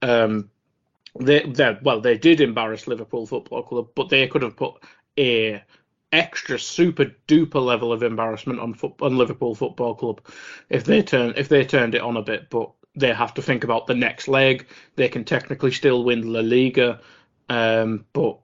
[0.01, 0.49] Um,
[1.19, 4.75] they, well, they did embarrass Liverpool Football Club, but they could have put
[5.19, 5.61] a
[6.11, 10.21] extra super duper level of embarrassment on, foot, on Liverpool Football Club
[10.69, 12.49] if they turn if they turned it on a bit.
[12.49, 14.67] But they have to think about the next leg.
[14.95, 17.01] They can technically still win La Liga,
[17.49, 18.39] um, but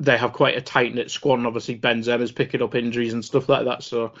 [0.00, 3.48] they have quite a tight knit squad, and obviously Benzema's picking up injuries and stuff
[3.48, 3.82] like that.
[3.82, 4.14] So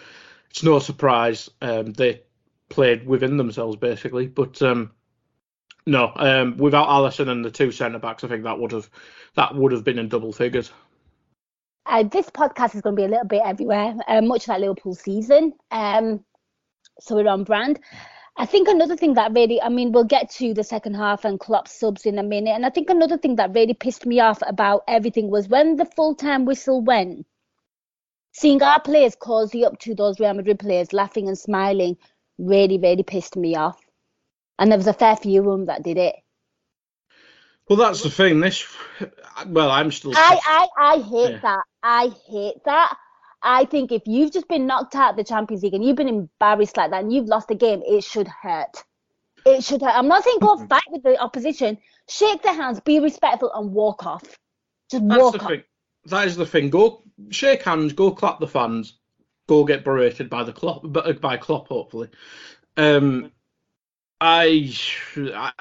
[0.50, 2.22] it's no surprise um, they
[2.68, 4.26] played within themselves basically.
[4.26, 4.92] But um,
[5.86, 8.88] no, um, without Alisson and the two centre backs, I think that would have
[9.34, 10.70] that would have been in double figures.
[11.86, 14.94] Uh, this podcast is going to be a little bit everywhere, uh, much like Liverpool
[14.94, 15.52] season.
[15.70, 16.24] Um,
[17.00, 17.80] so we're on brand.
[18.36, 21.38] I think another thing that really, I mean, we'll get to the second half and
[21.38, 22.50] Klopp subs in a minute.
[22.50, 25.84] And I think another thing that really pissed me off about everything was when the
[25.84, 27.26] full time whistle went,
[28.32, 31.96] seeing our players cozy up to those Real Madrid players laughing and smiling
[32.38, 33.80] really, really pissed me off.
[34.58, 36.16] And there was a fair few of them that did it.
[37.68, 38.40] Well, that's the thing.
[38.40, 38.66] This,
[39.46, 40.12] well, I'm still.
[40.14, 41.38] I, I, I hate yeah.
[41.42, 41.64] that.
[41.84, 42.96] I hate that.
[43.42, 46.08] I think if you've just been knocked out of the Champions League and you've been
[46.08, 48.82] embarrassed like that and you've lost a game, it should hurt.
[49.44, 49.94] It should hurt.
[49.94, 50.66] I'm not saying go mm-hmm.
[50.66, 51.76] fight with the opposition.
[52.08, 54.24] Shake their hands, be respectful, and walk off.
[54.90, 55.50] Just That's walk off.
[55.50, 55.62] Thing.
[56.06, 56.70] That is the thing.
[56.70, 58.98] Go shake hands, go clap the fans,
[59.46, 60.84] go get berated by the Klopp,
[61.20, 62.08] by Klopp, hopefully.
[62.78, 63.30] Um,
[64.20, 64.74] I,
[65.16, 65.52] I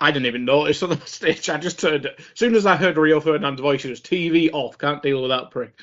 [0.00, 1.48] I didn't even notice on the stage.
[1.48, 2.16] I just turned it.
[2.18, 4.78] As soon as I heard Rio Ferdinand's voice, it was TV off.
[4.78, 5.78] Can't deal with that prick.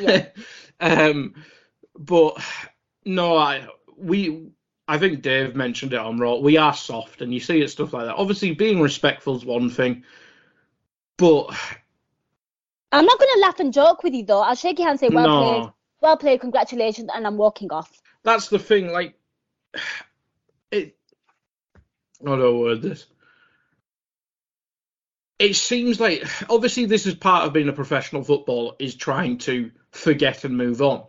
[0.00, 0.26] Yeah.
[0.80, 1.34] um,
[1.98, 2.42] but
[3.04, 4.50] no, I we
[4.86, 6.36] I think Dave mentioned it on Raw.
[6.36, 8.14] We are soft, and you see it stuff like that.
[8.14, 10.04] Obviously, being respectful is one thing,
[11.16, 11.54] but
[12.92, 14.40] I'm not going to laugh and joke with you though.
[14.40, 15.38] I'll shake your hand, say, "Well no.
[15.60, 18.00] played, well played, congratulations," and I'm walking off.
[18.22, 18.92] That's the thing.
[18.92, 19.14] Like
[20.70, 20.96] it.
[22.22, 23.06] I don't know word this
[25.38, 29.70] it seems like obviously this is part of being a professional footballer is trying to
[29.90, 31.04] forget and move on.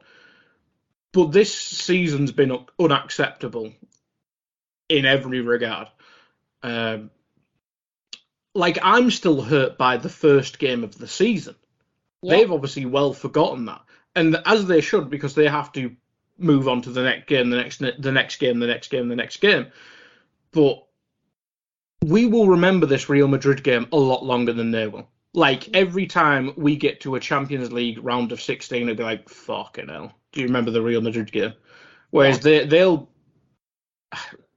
[1.12, 3.74] But this season's been unacceptable
[4.88, 5.88] in every regard.
[6.62, 7.10] Um,
[8.54, 11.56] like I'm still hurt by the first game of the season.
[12.22, 12.38] Yeah.
[12.38, 13.82] They've obviously well forgotten that,
[14.16, 15.96] and as they should because they have to
[16.38, 19.16] move on to the next game, the next the next game, the next game, the
[19.16, 19.68] next game.
[20.52, 20.86] But
[22.10, 25.08] we will remember this Real Madrid game a lot longer than they will.
[25.34, 25.76] Like mm-hmm.
[25.76, 29.90] every time we get to a Champions League round of 16, it'd be like, fucking
[29.90, 30.14] hell.
[30.32, 31.54] Do you remember the Real Madrid game?
[32.10, 32.42] Whereas yeah.
[32.44, 33.10] they, they'll.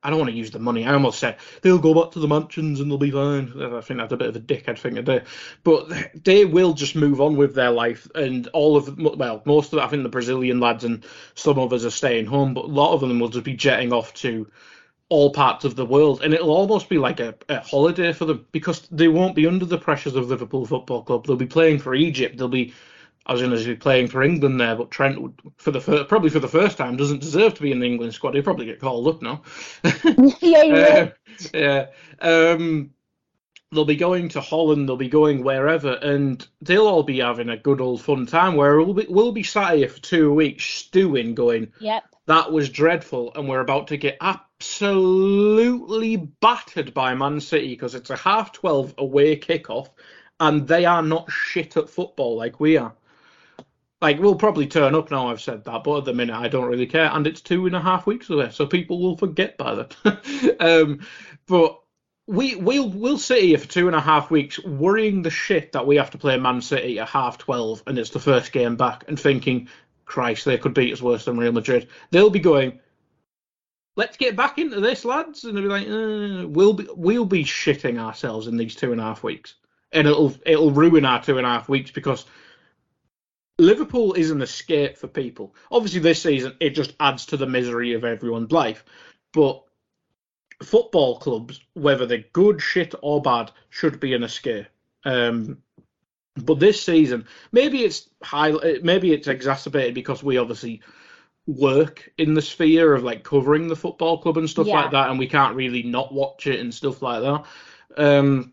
[0.05, 0.85] I don't want to use the money.
[0.85, 3.53] I almost said they'll go back to the mansions and they'll be fine.
[3.57, 5.21] I think that's a bit of a dickhead thing to do.
[5.63, 8.09] But they will just move on with their life.
[8.17, 11.85] And all of, well, most of, I think the Brazilian lads and some of us
[11.85, 14.51] are staying home, but a lot of them will just be jetting off to
[15.13, 18.47] all parts of the world, and it'll almost be like a, a, holiday for them
[18.51, 21.27] because they won't be under the pressures of Liverpool Football Club.
[21.27, 22.39] They'll be playing for Egypt.
[22.39, 22.73] They'll be,
[23.27, 26.31] I was going to say, playing for England there, but Trent would, for the probably
[26.31, 28.33] for the first time doesn't deserve to be in the England squad.
[28.33, 29.43] He'll probably get called up now.
[30.41, 31.09] yeah, yeah.
[31.33, 31.87] Uh, yeah.
[32.21, 32.91] Um,
[33.71, 34.89] they'll be going to Holland.
[34.89, 38.55] They'll be going wherever, and they'll all be having a good old fun time.
[38.55, 42.69] Where we'll be, we'll be sat here for two weeks stewing, going, "Yep, that was
[42.69, 48.53] dreadful," and we're about to get absolutely battered by Man City because it's a half
[48.53, 49.89] 12 away kickoff
[50.43, 52.93] and they are not shit at football like we are.
[54.01, 56.69] Like, we'll probably turn up now, I've said that, but at the minute I don't
[56.69, 57.09] really care.
[57.13, 60.57] And it's two and a half weeks away, so people will forget by then.
[60.61, 61.07] um,
[61.47, 61.79] but
[62.27, 65.87] we, we'll, we'll sit here for two and a half weeks worrying the shit that
[65.87, 69.05] we have to play Man City at half 12 and it's the first game back
[69.07, 69.69] and thinking,
[70.13, 71.89] Christ, they could beat us worse than Real Madrid.
[72.11, 72.81] They'll be going,
[73.97, 75.45] let's get back into this, lads.
[75.45, 79.01] And they'll be like, uh, we'll be we'll be shitting ourselves in these two and
[79.01, 79.55] a half weeks,
[79.91, 82.27] and it'll it'll ruin our two and a half weeks because
[83.59, 85.55] Liverpool is an escape for people.
[85.71, 88.85] Obviously, this season it just adds to the misery of everyone's life,
[89.33, 89.65] but
[90.63, 94.67] football clubs, whether they're good, shit, or bad, should be an escape.
[95.07, 95.63] Um,
[96.37, 100.81] but this season, maybe it's high, maybe it's exacerbated because we obviously
[101.47, 104.83] work in the sphere of like covering the football club and stuff yeah.
[104.83, 107.45] like that, and we can't really not watch it and stuff like that.
[107.97, 108.53] Um,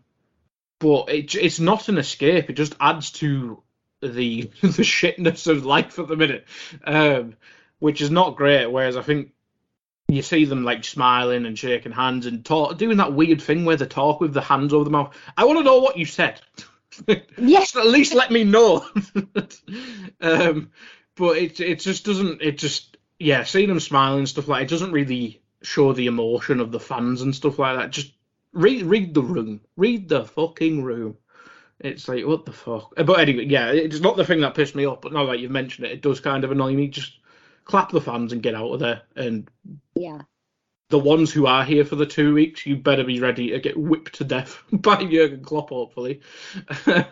[0.78, 3.62] but it, it's not an escape; it just adds to
[4.02, 6.46] the the shitness of life at the minute,
[6.84, 7.36] um,
[7.78, 8.66] which is not great.
[8.66, 9.32] Whereas I think
[10.08, 13.76] you see them like smiling and shaking hands and talk, doing that weird thing where
[13.76, 15.16] they talk with the hands over the mouth.
[15.36, 16.40] I want to know what you said.
[17.38, 18.84] Yes, at least let me know.
[20.20, 20.70] um,
[21.16, 22.42] but it it just doesn't.
[22.42, 26.60] It just yeah, seeing them smiling and stuff like it doesn't really show the emotion
[26.60, 27.90] of the fans and stuff like that.
[27.90, 28.12] Just
[28.52, 31.16] read read the room, read the fucking room.
[31.78, 32.92] It's like what the fuck.
[32.96, 35.00] But anyway, yeah, it's not the thing that pissed me off.
[35.00, 36.88] But now that you've mentioned it, it does kind of annoy me.
[36.88, 37.18] Just
[37.64, 39.02] clap the fans and get out of there.
[39.16, 39.48] And
[39.94, 40.22] yeah,
[40.90, 43.76] the ones who are here for the two weeks, you better be ready to get
[43.76, 46.20] whipped to death by Jurgen Klopp, hopefully.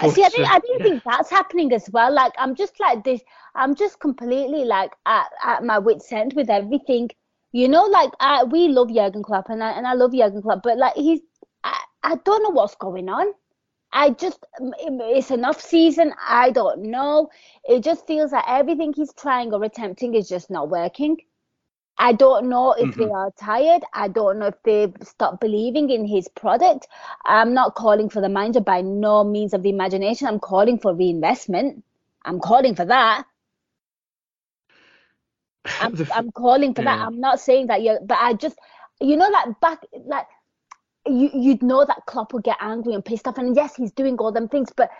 [0.00, 0.84] But, See, I think I don't yeah.
[0.84, 2.12] think that's happening as well.
[2.12, 3.20] Like I'm just like this.
[3.54, 7.10] I'm just completely like at, at my wit's end with everything.
[7.52, 10.62] You know, like I, we love Jurgen Klopp and I and I love Jurgen Klopp,
[10.62, 11.20] but like he's
[11.62, 13.34] I, I don't know what's going on.
[13.92, 16.14] I just it's an off season.
[16.26, 17.28] I don't know.
[17.64, 21.18] It just feels like everything he's trying or attempting is just not working.
[21.98, 23.00] I don't know if mm-hmm.
[23.00, 23.82] they are tired.
[23.92, 26.88] I don't know if they've stopped believing in his product.
[27.24, 30.26] I'm not calling for the manager by no means of the imagination.
[30.26, 31.84] I'm calling for reinvestment.
[32.24, 33.24] I'm calling for that.
[35.80, 36.96] I'm, I'm calling for yeah.
[36.96, 37.06] that.
[37.06, 38.58] I'm not saying that you but I just,
[39.00, 40.26] you know, like back, like
[41.06, 43.38] you, you'd know that Klopp would get angry and pissed off.
[43.38, 44.90] And yes, he's doing all them things, but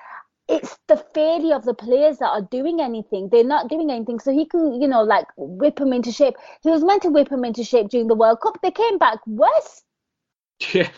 [0.53, 3.29] it's the failure of the players that are doing anything.
[3.31, 4.21] They're not doing anything.
[4.21, 6.35] So he can, you know, like whip them into shape.
[6.62, 8.59] He was meant to whip them into shape during the World Cup.
[8.62, 9.83] They came back worse.
[10.73, 10.91] Yeah.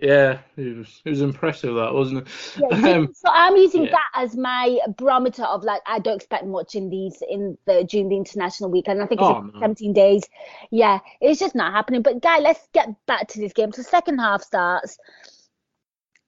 [0.00, 2.28] Yeah, it was it was impressive that wasn't it?
[2.56, 3.90] Yeah, um, so I'm using yeah.
[3.90, 8.08] that as my barometer of like I don't expect much in these in the during
[8.08, 9.60] the international week, and I think it's oh, no.
[9.60, 10.22] 17 days.
[10.70, 12.02] Yeah, it's just not happening.
[12.02, 13.72] But guy, let's get back to this game.
[13.72, 14.96] So second half starts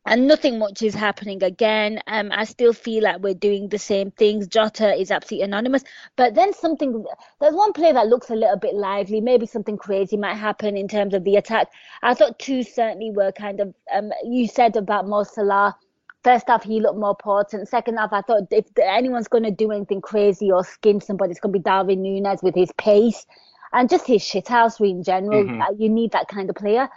[0.05, 2.01] and nothing much is happening again.
[2.07, 4.49] Um, I still feel like we're doing the same things.
[4.49, 5.85] Jota is absolutely anonymous,
[6.17, 7.05] but then something.
[7.41, 9.21] There's one play that looks a little bit lively.
[9.21, 11.69] Maybe something crazy might happen in terms of the attack.
[12.03, 13.75] I thought two certainly were kind of.
[13.95, 15.77] Um, you said about Mo Salah.
[16.25, 17.69] First half, he looked more important.
[17.69, 21.41] Second half, I thought if anyone's going to do anything crazy or skin somebody, it's
[21.41, 23.27] going to be Darwin Nunez with his pace
[23.73, 25.43] and just his shithousery in general.
[25.43, 25.83] Mm-hmm.
[25.83, 26.89] You need that kind of player.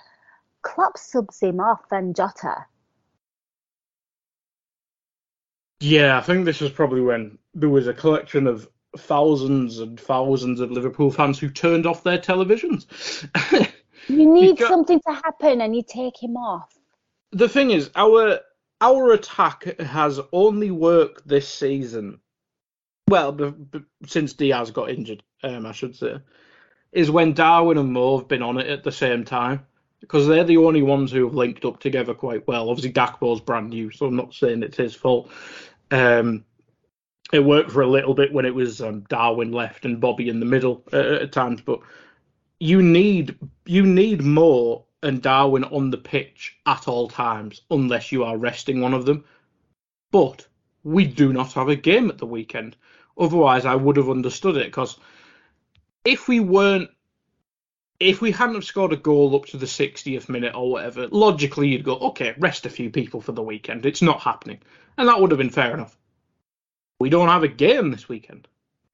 [0.62, 2.65] Klopp subs him off and Jota
[5.86, 8.67] Yeah, I think this was probably when there was a collection of
[8.98, 12.88] thousands and thousands of Liverpool fans who turned off their televisions.
[14.08, 16.76] you need got, something to happen and you take him off.
[17.34, 18.39] The thing is, our
[18.82, 22.20] our attack has only worked this season.
[23.07, 26.16] Well, b- b- since Diaz got injured, um, I should say,
[26.93, 29.68] is when Darwin and Mo have been on it at the same time.
[30.01, 32.70] because they're the only ones who have linked up together quite well.
[32.70, 35.32] Obviously, Gakpo's brand new, so I'm not saying it's his fault.
[35.91, 36.45] Um,
[37.31, 40.39] it worked for a little bit when it was um, Darwin left and Bobby in
[40.39, 41.79] the middle uh, at times, but
[42.59, 48.23] you need you need Mo and Darwin on the pitch at all times, unless you
[48.23, 49.23] are resting one of them.
[50.11, 50.47] But
[50.83, 52.75] we do not have a game at the weekend.
[53.17, 54.97] Otherwise, I would have understood it because
[56.05, 56.89] if we weren't,
[58.00, 61.70] if we hadn't have scored a goal up to the 60th minute or whatever, logically
[61.70, 63.86] you'd go, okay, rest a few people for the weekend.
[63.86, 64.60] It's not happening,
[64.98, 65.98] and that would have been fair enough.
[67.00, 68.48] We don't have a game this weekend.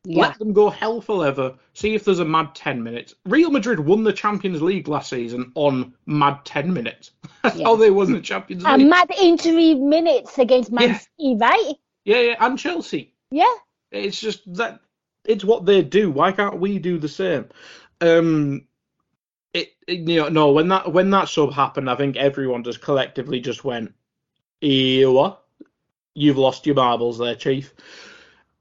[0.04, 0.22] Yeah.
[0.22, 1.54] Let them go hell for leather.
[1.74, 3.14] See if there's a mad 10 minutes.
[3.26, 7.12] Real Madrid won the Champions League last season on mad 10 minutes.
[7.43, 7.66] That's Yeah.
[7.66, 8.74] how they won the Champions League.
[8.82, 10.97] And mad injury minutes against Man Yeah.
[10.97, 11.74] City, right?
[12.06, 13.14] yeah, yeah, and Chelsea.
[13.30, 13.54] Yeah.
[13.91, 14.80] It's just that
[15.24, 16.10] it's what they do.
[16.10, 17.49] Why can't we do the same?
[17.99, 18.66] Um,
[19.54, 22.82] it, it you know no when that when that sub happened, I think everyone just
[22.82, 23.93] collectively just went,
[24.62, 25.38] "Ewa,
[26.14, 27.74] you've lost your marbles there, chief."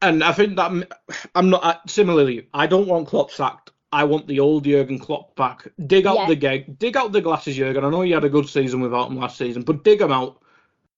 [0.02, 0.88] And I think that
[1.34, 2.48] I'm not similarly.
[2.54, 3.70] I don't want Klopp sacked.
[3.92, 5.66] I want the old Jurgen Klopp back.
[5.86, 6.26] Dig out Yeah.
[6.28, 7.84] the gig, dig out the glasses, Jurgen.
[7.84, 10.40] I know you had a good season without him last season, but dig them out.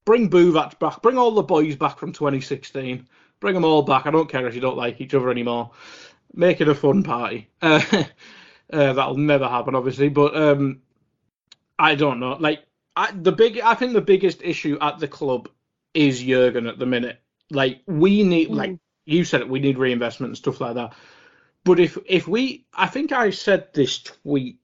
[0.05, 1.01] Bring Buvac back.
[1.01, 3.09] Bring all the boys back from 2016.
[3.40, 4.07] Bring them all back.
[4.07, 5.70] I don't care if you don't like each other anymore.
[6.34, 7.49] Make it a fun party.
[7.61, 7.80] Uh,
[8.72, 10.80] uh, that'll never happen, obviously, but um,
[11.78, 12.36] I don't know.
[12.38, 12.64] Like
[12.96, 15.48] I, the big, I think the biggest issue at the club
[15.94, 17.20] is Jurgen at the minute.
[17.50, 18.54] Like we need, Mm.
[18.56, 20.94] like you said, it, we need reinvestment and stuff like that.
[21.64, 24.58] But if if we, I think I said this tweet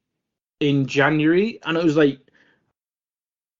[0.60, 2.20] in January, and it was like,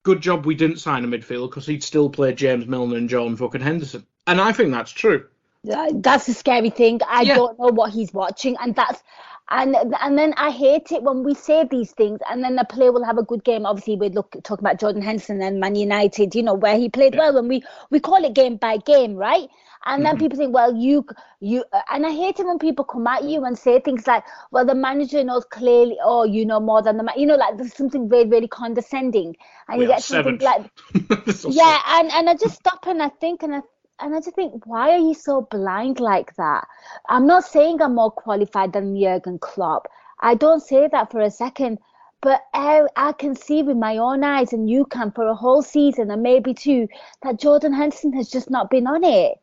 [0.03, 3.36] good job we didn't sign a midfielder because he'd still play James Milner and John
[3.36, 5.26] fucking Henderson, and I think that's true.
[5.64, 7.01] That's the scary thing.
[7.07, 7.34] I Yeah.
[7.36, 9.03] don't know what he's watching, and that's
[9.51, 12.92] and and then I hate it when we say these things, and then the player
[12.92, 13.66] will have a good game.
[13.66, 17.14] Obviously, we look talking about Jordan Henderson and Man United, you know, where he played
[17.14, 17.18] Yeah.
[17.18, 19.49] well, and we we call it game by game, right?
[19.84, 20.18] And then Mhm.
[20.18, 21.05] people think, well, you
[21.40, 24.64] you, and I hate it when people come at you and say things like, well,
[24.66, 27.74] the manager knows clearly, oh, you know more than the man, you know, like there's
[27.74, 29.36] something very very condescending,
[29.68, 30.42] and We you get something seventh.
[30.42, 30.70] like
[31.46, 33.61] yeah, and, and I just stop and I think and I
[34.01, 36.66] and I just think, why are you so blind like that?
[37.09, 39.88] I'm not saying I'm more qualified than Jurgen Klopp.
[40.20, 41.78] I don't say that for a second,
[42.20, 45.62] but I, I can see with my own eyes, and you can for a whole
[45.62, 46.88] season and maybe two,
[47.22, 49.38] that Jordan Henderson has just not been on it.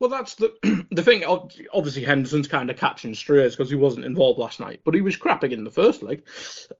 [0.00, 0.54] Well, that's the
[0.92, 1.24] the thing.
[1.24, 5.16] Obviously, Henderson's kind of catching strays because he wasn't involved last night, but he was
[5.16, 6.22] crapping in the first leg.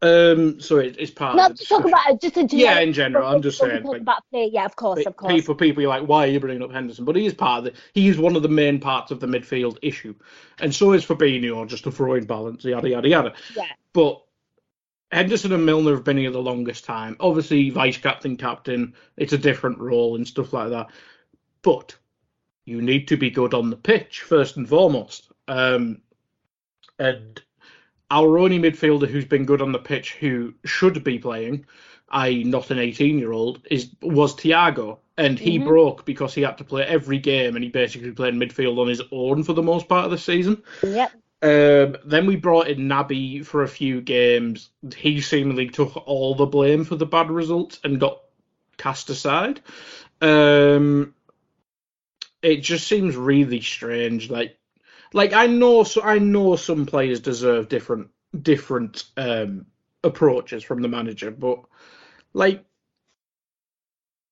[0.03, 3.27] Um, so it, it's part Not of to talk about just a Yeah, in general,
[3.29, 5.33] I'm just saying, like- about play, yeah, of course, of course.
[5.33, 7.05] People, people, are like, why are you bringing up Henderson?
[7.05, 7.81] But he is part of the.
[7.93, 10.15] He's one of the main parts of the midfield issue,
[10.61, 13.35] and so is Fabinho, just to throw in balance, yada yada yada.
[13.57, 13.65] Yeah.
[13.93, 14.23] But
[15.11, 17.17] Henderson and Milner have been here the longest time.
[17.19, 20.91] Obviously, vice captain, captain, it's a different role and stuff like that.
[21.63, 21.97] But
[22.69, 25.33] you need to be good on the pitch first and foremost.
[25.49, 26.03] Um,
[26.99, 27.41] and
[28.11, 31.65] our only midfielder who's been good on the pitch, who should be playing,
[32.11, 35.65] i.e., not an 18-year-old, is was Thiago, and he Mhm.
[35.65, 39.03] broke because he had to play every game, and he basically played midfield on his
[39.11, 40.63] own for the most part of the season.
[40.83, 41.13] Yep.
[41.41, 44.71] Um, then we brought in Naby for a few games.
[44.97, 48.21] He seemingly took all the blame for the bad results and got
[48.77, 49.61] cast aside.
[50.21, 51.15] Um,
[52.43, 54.31] it just seems really strange.
[54.31, 54.59] Like,
[55.13, 58.09] like I know, so I know some players deserve different
[58.43, 59.67] different um,
[60.05, 61.61] approaches from the manager, but
[62.33, 62.65] like,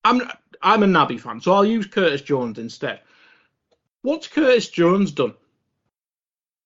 [0.03, 0.21] I'm
[0.61, 3.01] I'm a Naby fan, so I'll use Curtis Jones instead.
[4.01, 5.33] What's Curtis Jones done?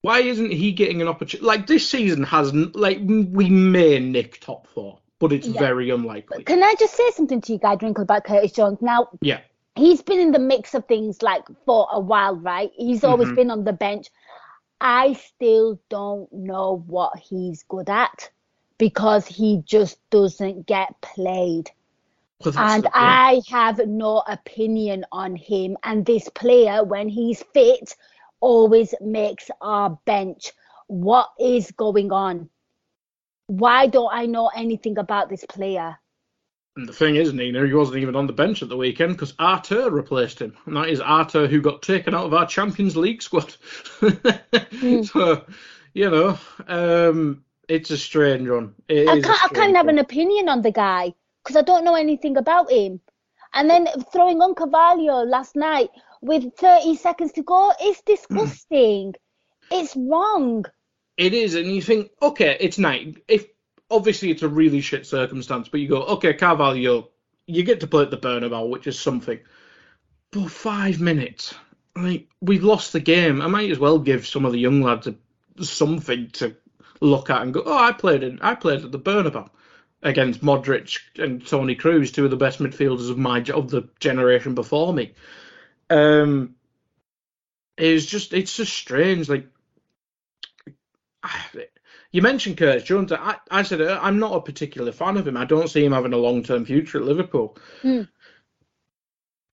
[0.02, 1.46] Why isn't he getting an opportunity?
[1.46, 2.76] Like this season hasn't.
[2.76, 5.60] Like we may nick top four, but it's Yeah.
[5.60, 6.44] very unlikely.
[6.44, 8.80] Can I just say something to you, Guy Drinkel, about Curtis Jones?
[8.82, 9.42] Now, Yeah,
[9.76, 12.72] he's been in the mix of things like for a while, right?
[12.76, 13.32] He's always Mhm.
[13.32, 14.08] been on the bench.
[14.80, 18.30] I still don't know what he's good at
[18.78, 21.72] because he just doesn't get played.
[22.40, 22.88] Well, And.
[22.94, 25.78] I have no opinion on him.
[25.84, 27.96] And this player, when he's fit,
[28.40, 30.52] always makes our bench.
[30.88, 32.50] What is going on?
[33.48, 36.00] Why don't I know anything about this player?
[36.78, 39.34] And the thing is, Nina, he wasn't even on the bench at the weekend because
[39.38, 43.22] Arthur replaced him, and that is Arthur who got taken out of our Champions League
[43.22, 43.54] squad.
[44.00, 45.02] Hmm.
[45.04, 45.46] So,
[45.94, 48.74] you know, um, it's a strange one.
[48.88, 51.14] It I can't, I can't have an opinion on the guy
[51.44, 53.02] because I don't know anything about him.
[53.54, 55.90] And then throwing on Carvalho last night
[56.22, 59.14] with 30 seconds to go is disgusting.
[59.70, 60.66] it's wrong.
[61.18, 63.18] It is, and you think, okay, it's night.
[63.28, 63.48] If
[63.92, 67.10] obviously it's a really shit circumstance, but you go, okay, Carvalho,
[67.46, 69.40] you get to play at the Bernabeu, which is something.
[70.32, 71.54] But five minutes,
[71.96, 73.42] like we've lost the game.
[73.42, 75.16] I might as well give some of the young lads a,
[75.64, 76.56] something to
[77.02, 79.50] look at and go, oh, I played in, I played at the Bernabeu
[80.04, 84.56] against Modric and Toni Kroos, two of the best midfielders of my of the generation
[84.56, 85.14] before me.
[85.90, 86.56] Um,
[87.78, 89.28] it's just it's just strange.
[89.28, 89.48] Like
[92.12, 93.12] you mentioned Curtis Jones.
[93.12, 95.38] I, I said I'm not a particular fan of him.
[95.38, 97.58] I don't see him having a long term future at Liverpool.
[97.84, 98.08] Mm.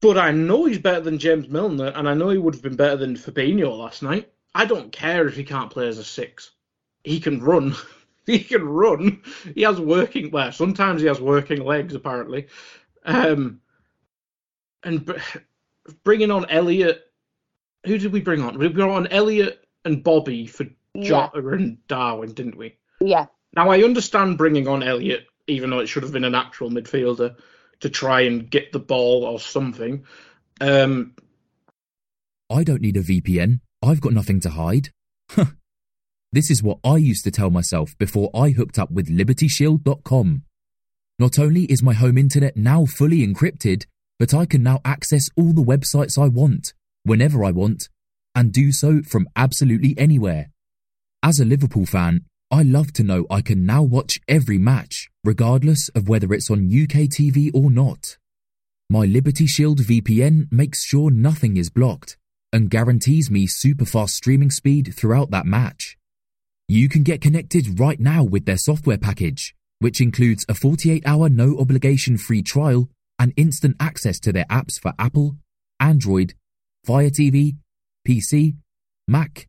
[0.01, 2.77] But I know he's better than James Milner, and I know he would have been
[2.77, 4.33] better than Fabinho last night.
[4.55, 6.53] I don't care if he can't play as a six.
[7.05, 7.75] He can run.
[8.27, 9.23] he can run.
[9.55, 10.31] He has working.
[10.31, 12.47] Well, sometimes he has working legs, apparently.
[13.05, 13.61] Um,
[14.85, 15.15] and
[16.05, 17.05] bringing on Elliot.
[17.87, 18.59] Who did we bring on?
[18.59, 20.67] We brought on Elliot and Bobby for
[21.03, 21.53] Jota yeah.
[21.53, 22.77] and Darwin, didn't we?
[23.01, 23.27] Yeah.
[23.55, 27.37] Now I understand bringing on Elliot, even though it should have been an actual midfielder,
[27.81, 30.05] to try and get the ball or something.
[30.61, 31.15] Um,
[32.51, 33.61] I don't need a VPN.
[33.83, 34.91] I've got nothing to hide.
[36.33, 40.43] this is what I used to tell myself before I hooked up with LibertyShield.com.
[41.19, 43.87] Not only is my home internet now fully encrypted,
[44.19, 46.73] but I can now access all the websites I want,
[47.05, 47.89] whenever I want,
[48.35, 50.51] and do so from absolutely anywhere.
[51.23, 55.89] As a Liverpool fan, I love to know I can now watch every match, regardless
[55.91, 58.17] of whether it's on UK TV or not.
[58.89, 62.17] My Liberty Shield VPN makes sure nothing is blocked
[62.53, 65.99] and guarantees me super fast streaming speed throughout that match.
[66.69, 71.29] You can get connected right now with their software package, which includes a 48 hour
[71.29, 72.89] no obligation free trial
[73.19, 75.37] and instant access to their apps for Apple,
[75.81, 76.35] Android,
[76.85, 77.57] Fire TV,
[78.07, 78.55] PC,
[79.09, 79.49] Mac,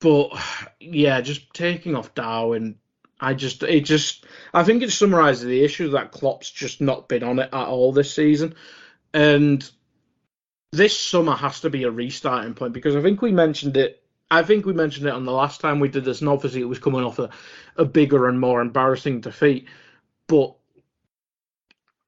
[0.00, 0.30] But
[0.80, 2.76] yeah, just taking off Darwin,
[3.20, 7.22] I just it just I think it summarises the issue that Klopp's just not been
[7.22, 8.54] on it at all this season,
[9.14, 9.68] and
[10.72, 14.02] this summer has to be a restarting point because I think we mentioned it.
[14.30, 16.68] I think we mentioned it on the last time we did this, and obviously it
[16.68, 17.30] was coming off a,
[17.76, 19.68] a bigger and more embarrassing defeat.
[20.26, 20.56] But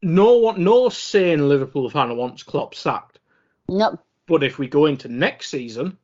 [0.03, 3.21] no one, no sane Liverpool fan wants Klopp sacked.
[3.69, 4.01] Nope.
[4.27, 5.97] But if we go into next season,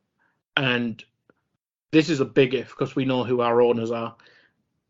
[0.57, 1.03] and
[1.95, 4.15] this is a big if because we know who our owners are,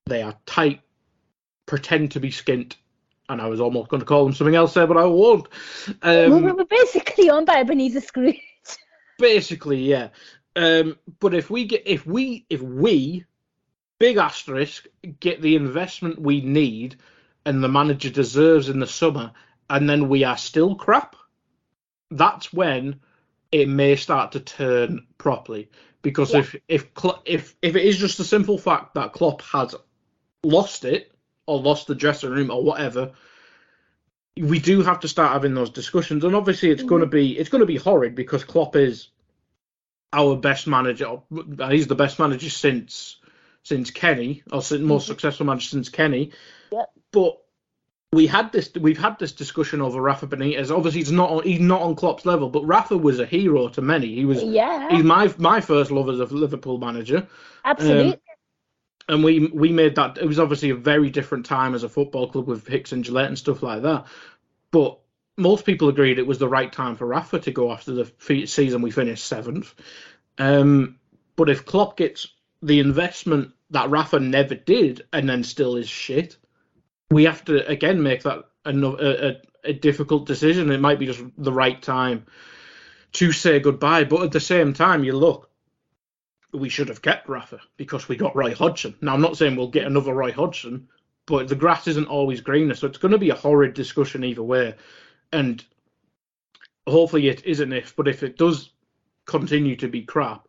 [0.08, 0.82] they are tight,
[1.68, 2.74] pretend to be skint,
[3.30, 5.48] and I was almost going to call them something else there, but I won't.
[6.02, 8.40] Um, well, we're basically on by Ebenezer Scrooge.
[9.20, 10.10] basically, yeah.
[10.56, 13.26] Um, but if we get, if we, if we,
[14.00, 14.88] big asterisk,
[15.20, 16.96] get the investment we need
[17.46, 19.32] and the manager deserves in the summer,
[19.70, 21.16] and then we are still crap,
[22.10, 23.00] that's when
[23.52, 25.70] it may start to turn properly.
[26.06, 26.40] Because yeah.
[26.40, 26.86] if if
[27.26, 29.74] if if it is just a simple fact that Klopp has
[30.44, 31.12] lost it
[31.48, 33.14] or lost the dressing room or whatever,
[34.38, 36.24] we do have to start having those discussions.
[36.24, 36.90] And obviously, it's mm-hmm.
[36.90, 39.08] going to be it's going to be horrid because Klopp is
[40.14, 41.22] our best manager.
[41.70, 43.18] He's the best manager since
[43.64, 45.14] since Kenny, or since, most mm-hmm.
[45.14, 46.34] successful manager since Kenny.
[46.72, 46.92] Yep.
[47.12, 47.42] But
[48.16, 50.76] we had this we've had this discussion over Rafa Benitez.
[50.76, 53.82] Obviously, he's not on, he's not on Klopp's level, but Rafa was a hero to
[53.82, 54.16] many.
[54.16, 54.90] He was yeah.
[54.90, 57.28] He's my my first love as a Liverpool manager.
[57.66, 58.14] Absolutely.
[58.14, 58.20] Um,
[59.10, 60.18] and we we made that.
[60.18, 63.28] It was obviously a very different time as a football club with Hicks and Gillett
[63.28, 64.06] and stuff like that.
[64.72, 64.98] But
[65.36, 68.82] most people agreed it was the right time for Rafa to go after the season
[68.82, 69.76] we finished seventh.
[70.38, 71.00] Um,
[71.36, 72.28] but if Klopp gets
[72.62, 76.38] the investment that Rafa never did and then still is shit,
[77.12, 80.72] we have to again make that a, a, difficult decision.
[80.72, 82.26] It might be just the right time
[83.14, 84.06] to say goodbye.
[84.06, 85.50] But at the same time, you look
[86.56, 88.96] we should have kept Rafa because we got Roy Hodgson.
[89.02, 90.88] Now, I'm not saying we'll get another Roy Hodgson,
[91.26, 94.44] but the grass isn't always greener, so it's going to be a horrid discussion either
[94.44, 94.76] way.
[95.32, 95.64] And
[96.88, 98.72] hopefully it isn't if, but if it does
[99.26, 100.48] continue to be crap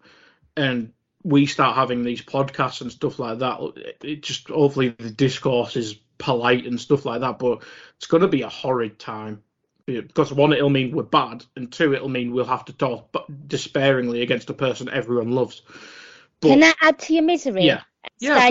[0.57, 0.93] and
[1.23, 3.59] we start having these podcasts and stuff like that,
[4.03, 7.39] it just hopefully the discourse is polite and stuff like that.
[7.39, 7.63] But
[7.97, 9.43] it's going to be a horrid time
[9.87, 13.15] because one, it'll mean we're bad, and two, it'll mean we'll have to talk
[13.47, 15.63] despairingly against a person everyone loves.
[16.41, 17.65] But, Can I add to your misery?
[17.65, 17.83] Yeah.
[18.19, 18.51] Yeah,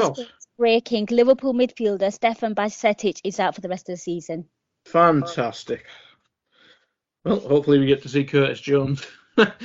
[0.57, 4.45] breaking Liverpool midfielder Stefan Bajcetic is out for the rest of the season.
[4.85, 5.85] Fantastic.
[7.23, 9.05] Well, hopefully we get to see Curtis Jones.
[9.35, 9.55] but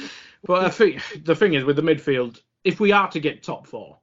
[0.49, 3.99] I think the thing is with the midfield, if we are to get top four,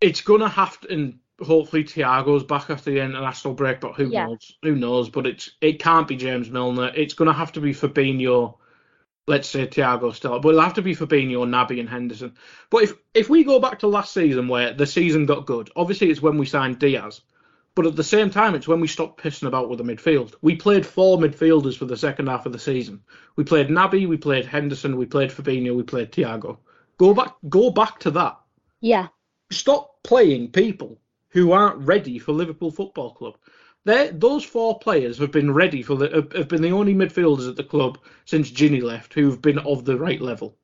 [0.00, 4.26] it's gonna have to, and hopefully Thiago's back after the international break, but who Yeah.
[4.26, 4.52] knows?
[4.62, 5.08] Who knows?
[5.08, 6.92] But it's it can't be James Milner.
[6.94, 8.56] It's gonna have to be Fabinho.
[9.26, 12.34] Let's say Thiago still, but it'll have to be Fabinho, Naby, and Henderson.
[12.70, 16.10] But if if we go back to last season where the season got good, obviously
[16.10, 17.22] it's when we signed Diaz.
[17.74, 20.34] But at the same time, it's when we stopped pissing about with the midfield.
[20.42, 23.00] We played four midfielders for the second half of the season.
[23.34, 26.58] We played Naby, we played Henderson, we played Fabinho, we played Thiago.
[26.98, 28.38] Go back, go back to that.
[28.80, 29.08] Yeah.
[29.50, 31.00] Stop playing people
[31.34, 33.36] who aren't ready for Liverpool Football Club.
[33.84, 37.56] They're, those four players have been ready for the have- been the only midfielders at
[37.56, 40.56] the club since Gini left who've been of the right level.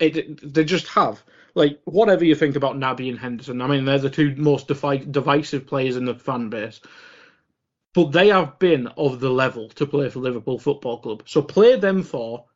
[0.00, 1.22] It, they just have.
[1.54, 5.06] Like whatever you think about Naby and Henderson, I mean they're the two most defi-
[5.10, 6.80] divisive players in the fan base,
[7.92, 11.22] but they have been of the level to play for Liverpool Football Club.
[11.26, 12.46] So play them four.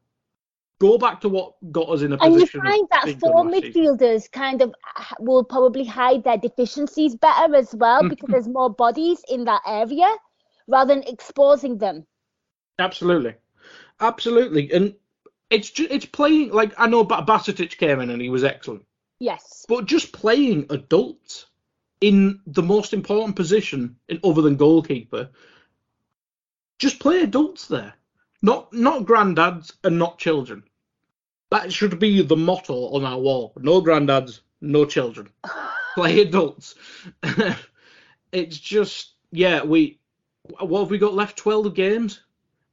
[0.81, 2.61] Go back to what got us in a position.
[2.61, 3.73] And you find that four last season.
[3.99, 4.73] midfielders kind of
[5.19, 8.09] will probably hide their deficiencies better as well Mm-hmm.
[8.09, 10.09] because there's more bodies in that area
[10.69, 12.07] rather than exposing them.
[12.79, 13.35] Absolutely,
[14.01, 14.95] absolutely, and
[15.51, 18.85] it's ju- it's playing like I know Ba- Bajcetic came in and he was excellent,
[19.19, 19.65] Yes.
[19.69, 21.47] but just playing adults
[22.01, 25.31] in the most important position in other than goalkeeper,
[26.79, 27.95] just play adults there,
[28.43, 30.63] not not granddads and not children.
[31.51, 35.31] That should be the motto on our wall: no granddads, no children.
[35.95, 36.75] Play adults.
[38.33, 39.99] it's just yeah, we
[40.61, 41.37] what have we got left?
[41.37, 42.23] Twelve games.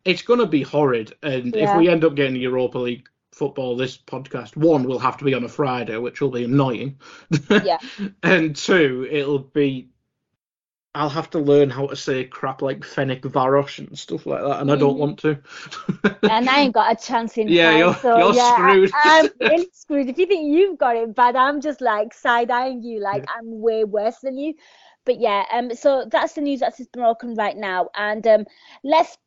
[0.04, 4.56] It's gonna be horrid, and if we end up getting Europa League football, this podcast
[4.56, 6.98] one will have to be on a Friday, which will be annoying.
[7.50, 7.78] Yeah.
[8.24, 9.90] and two, it'll be.
[10.96, 14.72] I'll have to learn how to say crap like Ferencváros and stuff like that, and
[14.72, 15.00] I don't Mhm.
[15.00, 15.40] want to.
[16.28, 18.92] and I ain't got a chance in Yeah, time, you're- so you're yeah, screwed.
[18.94, 20.10] I, am really screwed.
[20.10, 23.62] If you think you've got it bad, I'm just like side eyeing you, like I'm
[23.62, 24.56] way worse than you.
[25.06, 28.46] But yeah, um, so that's the news that's broken right now, and um,
[28.84, 29.18] let's.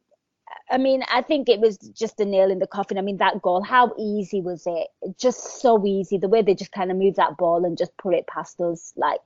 [0.71, 2.99] I mean, I think it was just a nail in the coffin.
[2.99, 4.89] I mean, that goal, how easy was it?
[5.19, 6.19] Just so easy.
[6.19, 8.93] The way they just kind of moved that ball and just put it past us,
[8.97, 9.21] like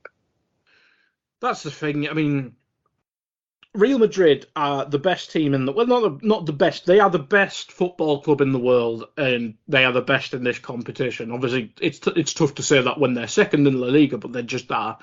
[1.43, 2.07] That's the thing.
[2.07, 2.55] I mean,
[3.73, 6.85] Real Madrid are the best team in the well, not the, not the best.
[6.85, 10.45] They are the best football club in the world, and they are the best in
[10.45, 11.31] this competition.
[11.31, 14.31] Obviously, it's t- it's tough to say that when they're second in La Liga, but
[14.31, 14.99] they just are.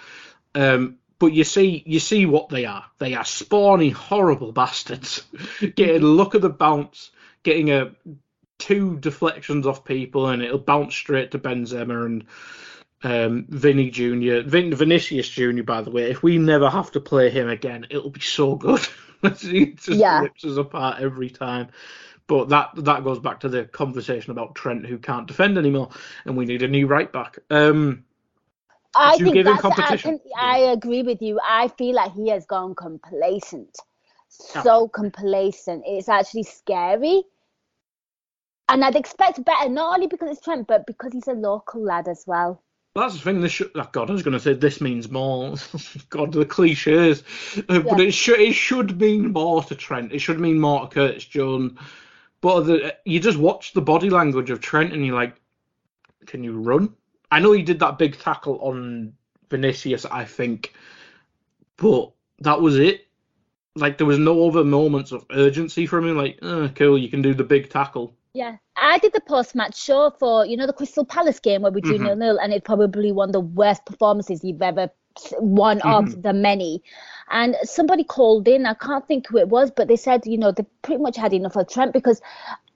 [0.54, 2.86] Um, but you see, you see what they are.
[2.96, 5.22] They are spawny, horrible bastards.
[5.60, 7.10] getting look at the bounce,
[7.42, 7.90] getting a
[8.58, 12.24] two deflections off people, and it'll bounce straight to Benzema and
[13.02, 15.62] um, Vinny Junior, Vin, Vinicius Junior.
[15.62, 18.80] By the way, if we never have to play him again, it'll be so good.
[19.40, 20.20] he just Yeah.
[20.20, 21.68] rips us apart every time.
[22.26, 25.90] But that that goes back to the conversation about Trent, who can't defend anymore,
[26.24, 27.38] and we need a new right back.
[27.50, 28.04] Um,
[28.94, 29.64] I think that's.
[29.70, 31.40] I, can, I agree with you.
[31.42, 33.76] I feel like he has gone complacent,
[34.28, 35.84] so complacent.
[35.86, 37.24] It's actually scary.
[38.68, 42.06] And I'd expect better, not only because it's Trent, but because he's a local lad
[42.06, 42.62] as well.
[42.94, 43.40] That's the thing.
[43.40, 45.54] This should, oh God, I was going to say this means more.
[46.10, 47.22] God, the cliches,
[47.68, 50.12] Uh, but it should it should mean more to Trent.
[50.12, 51.78] It should mean more to Curtis Jones.
[52.40, 55.36] But the, you just watch the body language of Trent, and you're like,
[56.26, 56.94] can you run?
[57.30, 59.12] I know he did that big tackle on
[59.50, 60.74] Vinicius, I think,
[61.76, 63.06] but that was it.
[63.76, 66.16] Like there was no other moments of urgency from him.
[66.16, 68.16] Like, oh, cool, you can do the big tackle.
[68.32, 71.80] Yeah, I did the post-match show for you know the Crystal Palace game where we
[71.82, 72.04] drew Mhm.
[72.04, 74.90] nil nil, and it's probably one of the worst performances you've ever
[75.38, 76.82] one of the many.
[77.30, 80.52] And somebody called in, I can't think who it was, but they said you know
[80.52, 82.22] they pretty much had enough of Trent because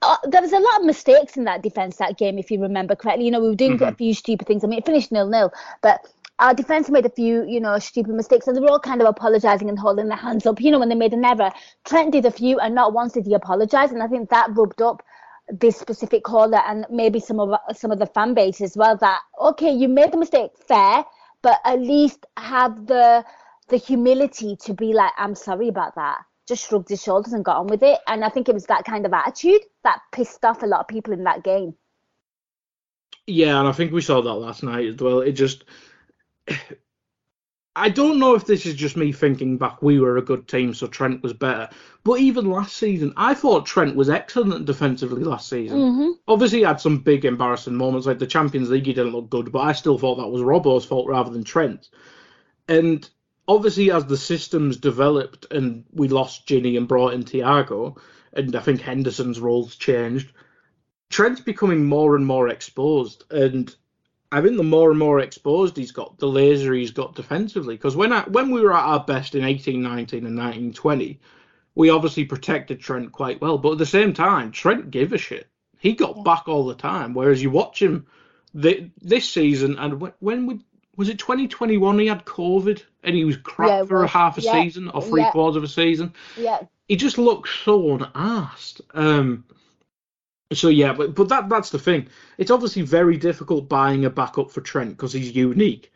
[0.02, 2.94] uh, there was a lot of mistakes in that defense that game, if you remember
[2.94, 3.24] correctly.
[3.24, 4.62] You know we were doing a few stupid things.
[4.62, 6.00] I mean it finished nil nil, but.
[6.40, 9.06] Our defense made a few, you know, stupid mistakes, and they were all kind of
[9.06, 10.60] apologising and holding their hands up.
[10.60, 11.52] You know, when they made an error,
[11.84, 14.82] Trent did a few, and not once did he apologise, and I think that rubbed
[14.82, 15.00] up
[15.48, 19.20] this specific caller and maybe some of some of the fan base as well that
[19.40, 21.04] okay you made the mistake fair
[21.42, 23.24] but at least have the
[23.68, 26.18] the humility to be like i'm sorry about that
[26.48, 28.84] just shrugged his shoulders and got on with it and i think it was that
[28.84, 31.74] kind of attitude that pissed off a lot of people in that game
[33.26, 35.20] Yeah, and I think we saw that last night as well.
[35.20, 35.64] It just.
[37.76, 40.74] I don't know if this is just me thinking back, we were a good team,
[40.74, 41.68] so Trent was better.
[42.04, 45.78] But even last season, I thought Trent was excellent defensively last season.
[45.78, 46.10] mm-hmm.
[46.28, 49.50] Obviously, he had some big embarrassing moments, like the Champions League, he didn't look good,
[49.50, 51.88] but I still thought that was Robbo's fault rather than Trent.
[52.68, 53.08] And
[53.48, 57.98] obviously as the systems developed and we lost Gini and brought in Thiago,
[58.32, 60.32] and I think Henderson's roles changed,
[61.10, 63.24] Trent's becoming more and more exposed.
[63.30, 63.74] And
[64.34, 67.76] I think the more and more exposed he's got, the laser he's got defensively.
[67.76, 71.20] Because when I, when we were at our best in eighteen nineteen and nineteen twenty,
[71.74, 73.58] we obviously protected Trent quite well.
[73.58, 75.46] But at the same time, Trent gave a shit.
[75.78, 76.22] He got Yeah.
[76.24, 77.14] back all the time.
[77.14, 78.06] Whereas you watch him
[78.60, 80.64] th this season, and when, when
[80.96, 84.40] was it 2021 he had COVID and he was crap Yeah, for a half a
[84.40, 84.52] Yeah.
[84.62, 86.12] season or three quarters of a season?
[86.36, 86.60] Yeah.
[86.88, 88.80] he just looks so unasked.
[88.92, 89.44] Um,
[90.52, 92.08] so yeah, but but that that's the thing.
[92.38, 95.92] It's obviously very difficult buying a backup for Trent because he's unique.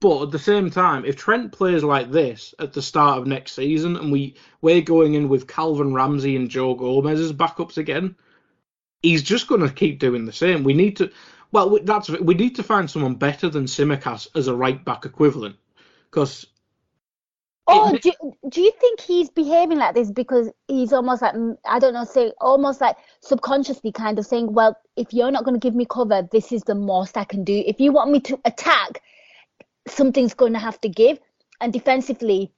[0.00, 3.52] But at the same time, if Trent plays like this at the start of next
[3.52, 8.16] season, and we we're going in with Calvin Ramsey and Joe Gomez as backups again,
[9.02, 10.64] he's just going to keep doing the same.
[10.64, 11.10] We need to,
[11.52, 15.56] well, that's we need to find someone better than Tsimikas as a right back equivalent,
[16.10, 16.46] because
[17.72, 18.12] Oh, do,
[18.48, 22.32] do you think he's behaving like this because he's almost like, I don't know, say,
[22.40, 26.26] almost like subconsciously kind of saying, well, if you're not going to give me cover,
[26.32, 27.62] this is the most I can do.
[27.66, 29.02] If you want me to attack,
[29.86, 31.18] something's going to have to give.
[31.60, 32.52] And defensively,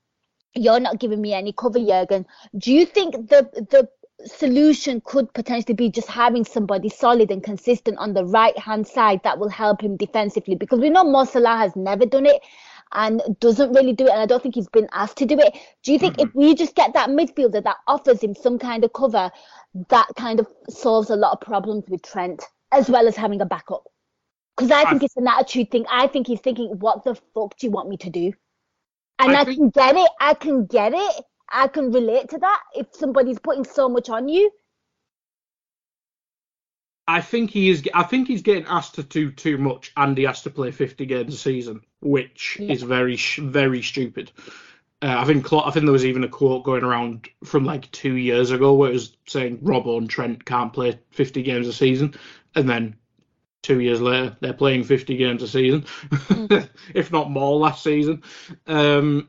[0.55, 2.27] you're not giving me any cover, Jurgen.
[2.57, 3.89] Do you think the the
[4.25, 9.21] solution could potentially be just having somebody solid and consistent on the right hand side
[9.25, 10.55] that will help him defensively?
[10.55, 12.41] Because we know Mo Salah has never done it
[12.95, 15.57] and doesn't really do it, and I don't think he's been asked to do it.
[15.83, 18.93] Do you think if we just get that midfielder that offers him some kind of
[18.93, 19.31] cover,
[19.89, 23.47] that kind of solves a lot of problems with Trent, as well as having a
[23.47, 23.85] backup?
[24.57, 25.87] Because I think I- it's an attitude thing.
[25.91, 28.33] I think he's thinking, "What the fuck do you want me to do?"
[29.19, 30.11] And I I, think- can get it.
[30.21, 31.25] I can get it.
[31.51, 32.61] I can relate to that.
[32.75, 34.51] If somebody's putting so much on you,
[37.13, 37.87] I think he is.
[37.93, 41.05] I think he's getting asked to do too much, and he has to play 50
[41.07, 42.73] games a season, which Yeah.
[42.73, 44.33] is very, very stupid.
[45.03, 45.53] Uh, I think.
[45.53, 48.89] I think there was even a quote going around from like two years ago where
[48.91, 52.15] it was saying Robbo and Trent can't play 50 games a season,
[52.55, 52.97] and then
[53.63, 55.85] two years later they're playing 50 games a season,
[56.95, 58.23] if not more last season.
[58.67, 59.29] Um,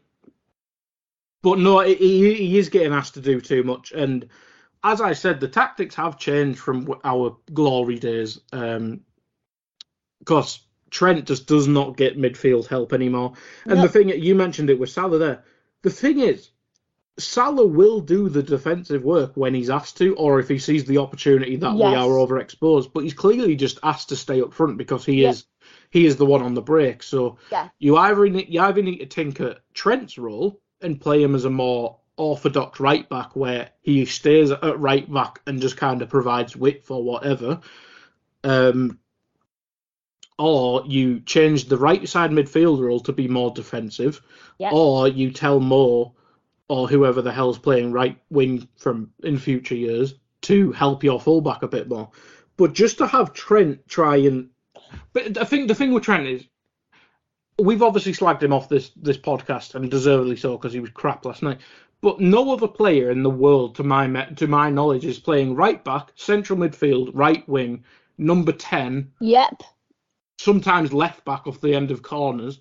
[1.42, 4.30] but no, he he is getting asked to do too much, and
[4.84, 8.40] as I said, the tactics have changed from our glory days.
[8.52, 9.02] Um,
[10.20, 13.34] because Trent just does not get midfield help anymore.
[13.66, 13.82] And No.
[13.82, 15.44] the thing you mentioned it with Salah there.
[15.82, 16.50] The thing is,
[17.20, 20.98] Salah will do the defensive work when he's asked to, or if he sees the
[21.00, 22.92] opportunity that we are overexposed.
[22.94, 25.46] But he's clearly just asked to stay up front because he is
[25.92, 27.04] he is the one on the break.
[27.04, 27.70] So Yeah.
[27.80, 31.50] you either need, you either need to tinker Trent's role and play him as a
[31.50, 36.56] more orthodox right back where he stays at right back and just kind of provides
[36.56, 37.60] width or whatever.
[38.44, 39.00] Um,
[40.40, 44.22] or you change the right side midfield role to be more defensive,
[44.58, 44.72] Yeah.
[44.72, 46.16] or you tell Mo
[46.68, 51.62] or whoever the hell's playing right wing from in future years to help your fullback
[51.64, 52.10] a bit more.
[52.58, 54.50] But just to have Trent try and,
[55.14, 56.44] but I think the thing with Trent is
[57.60, 61.26] we've obviously slagged him off this this podcast and deservedly so because he was crap
[61.26, 61.60] last night.
[62.04, 65.56] But no other player in the world, to my me- to my knowledge, is playing
[65.56, 67.86] right back, central midfield, right wing,
[68.18, 69.64] number ten, yep,
[70.38, 72.60] sometimes left back off the end of corners,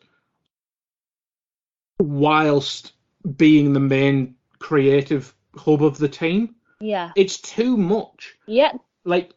[1.99, 2.93] whilst
[3.37, 6.55] being the main creative hub of the team.
[6.79, 8.37] yeah, It's too much.
[8.47, 9.35] yep, Like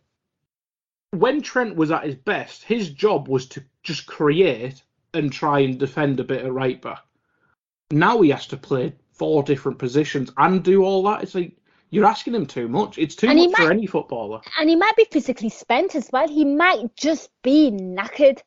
[1.09, 4.83] when Trent was at his best, his job was to just create
[5.15, 7.03] and try and defend a bit of right back.
[7.89, 11.23] Now he has to play four different positions and do all that.
[11.23, 11.57] It's like
[11.89, 12.97] you're asking him too much.
[12.97, 14.41] It's too And much for any footballer.
[14.59, 16.27] and he might be physically spent as well.
[16.27, 18.41] He might just be knackered.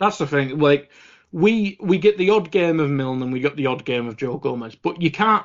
[0.00, 0.58] That's the thing.
[0.58, 0.90] Like
[1.32, 4.16] we we get the odd game of Milne and we get the odd game of
[4.16, 5.44] Joe Gomez, but you can't.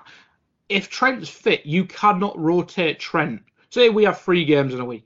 [0.70, 3.42] If Trent's fit, you cannot rotate Trent.
[3.72, 5.06] Say we have three games in a week,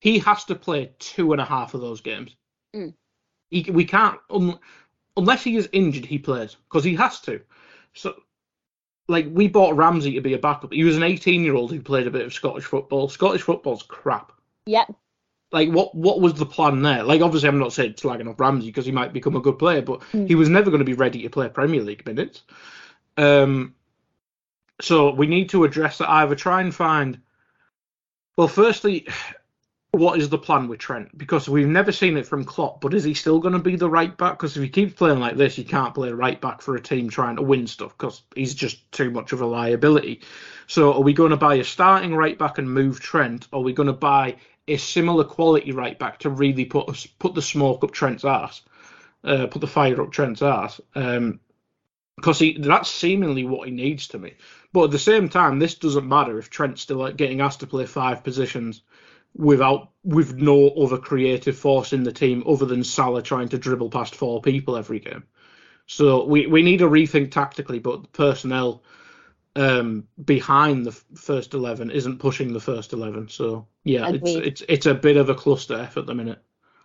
[0.00, 2.34] he has to play two and a half of those games.
[2.74, 2.94] Mm.
[3.50, 4.58] He, we can't un,
[5.16, 6.06] unless he is injured.
[6.06, 7.40] He plays because he has to.
[7.94, 8.14] So,
[9.08, 10.72] like we bought Ramsey to be a backup.
[10.72, 13.08] He was an 18 year old who played a bit of Scottish football.
[13.08, 14.32] Scottish football's crap
[14.66, 14.94] Yep,
[15.50, 17.02] like what what was the plan there?
[17.02, 19.82] Like obviously I'm not saying slagging off Ramsey because he might become a good player,
[19.82, 20.28] but Mm.
[20.28, 22.42] he was never going to be ready to play Premier League minutes.
[23.16, 23.74] Um,
[24.80, 26.10] so we need to address that.
[26.10, 27.20] Either try and find.
[28.36, 29.06] Well, firstly,
[29.92, 31.16] what is the plan with Trent?
[31.16, 33.90] Because we've never seen it from Klopp, but is he still going to be the
[33.90, 34.38] right back?
[34.38, 37.10] Because if he keeps playing like this, you can't play right back for a team
[37.10, 40.22] trying to win stuff because he's just too much of a liability.
[40.66, 43.46] So are we going to buy a starting right back and move Trent?
[43.52, 44.36] Or are we going to buy
[44.66, 48.62] a similar quality right back to really put put the smoke up Trent's ass,
[49.24, 50.80] uh, put the fire up Trent's ass?
[50.94, 51.38] Um,
[52.16, 54.34] because he that's seemingly what he needs to me.
[54.72, 57.66] But at the same time, this doesn't matter if Trent's still like, getting asked to
[57.66, 58.80] play five positions
[59.34, 63.90] without with no other creative force in the team other than Salah trying to dribble
[63.90, 65.24] past four people every game.
[65.86, 68.82] So we, we need to rethink tactically, but the personnel
[69.54, 73.28] um, behind the first eleven isn't pushing the first eleven.
[73.28, 74.22] So yeah, Agreed.
[74.22, 76.42] it's it's it's a bit of a cluster F at the minute.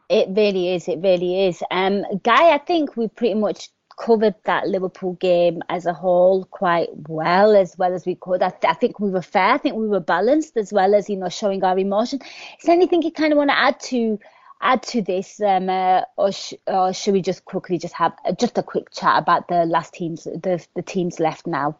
[0.10, 0.88] It really is.
[0.88, 1.62] It really is.
[1.70, 6.90] Um, Guy, I think we pretty much covered that Liverpool game as a whole quite
[7.08, 8.42] well, as well as we could.
[8.42, 9.54] I, th- I, think we were fair.
[9.54, 12.20] I think we were balanced, as well as you know showing our emotion.
[12.60, 14.20] Is there anything you kind of want to add to
[14.62, 18.58] add to this, um, uh, or, sh- or should we just quickly just have just
[18.58, 21.78] a quick chat about the last teams, the the teams left now?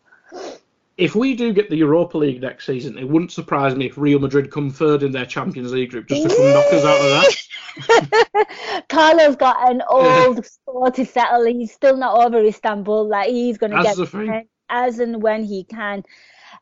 [0.98, 4.20] If we do get the Europa League next season, it wouldn't surprise me if Real
[4.20, 7.10] Madrid come third in their Champions League group just to come knock us out of
[7.12, 8.86] that.
[8.90, 11.46] Carlo's got an old score to settle.
[11.46, 13.08] He's still not over Istanbul.
[13.08, 16.04] Like he's going to get as and when he can.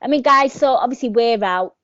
[0.02, 0.52] I mean, guys.
[0.52, 1.76] So obviously we're out.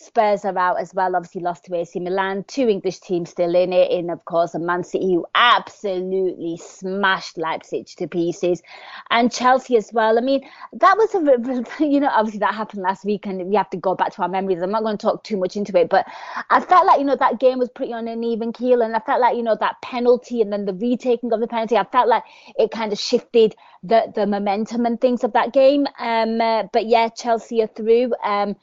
[0.00, 2.42] Spurs are out as well, obviously lost to AC Milan.
[2.48, 7.36] Two English teams still in it, and of course, a Man City who absolutely smashed
[7.36, 8.62] Leipzig to pieces,
[9.10, 10.16] and Chelsea as well.
[10.16, 13.68] I mean, that was a, you know, obviously that happened last week, and we have
[13.70, 14.62] to go back to our memories.
[14.62, 16.06] I'm not going to talk too much into it, but
[16.48, 19.00] I felt like, you know, that game was pretty on an even keel, and I
[19.00, 22.08] felt like, you know, that penalty and then the retaking of the penalty, I felt
[22.08, 22.24] like
[22.56, 25.86] it kind of shifted the, the momentum and things of that game.
[25.98, 28.14] Um, uh, but yeah, Chelsea are through.
[28.24, 28.56] Um,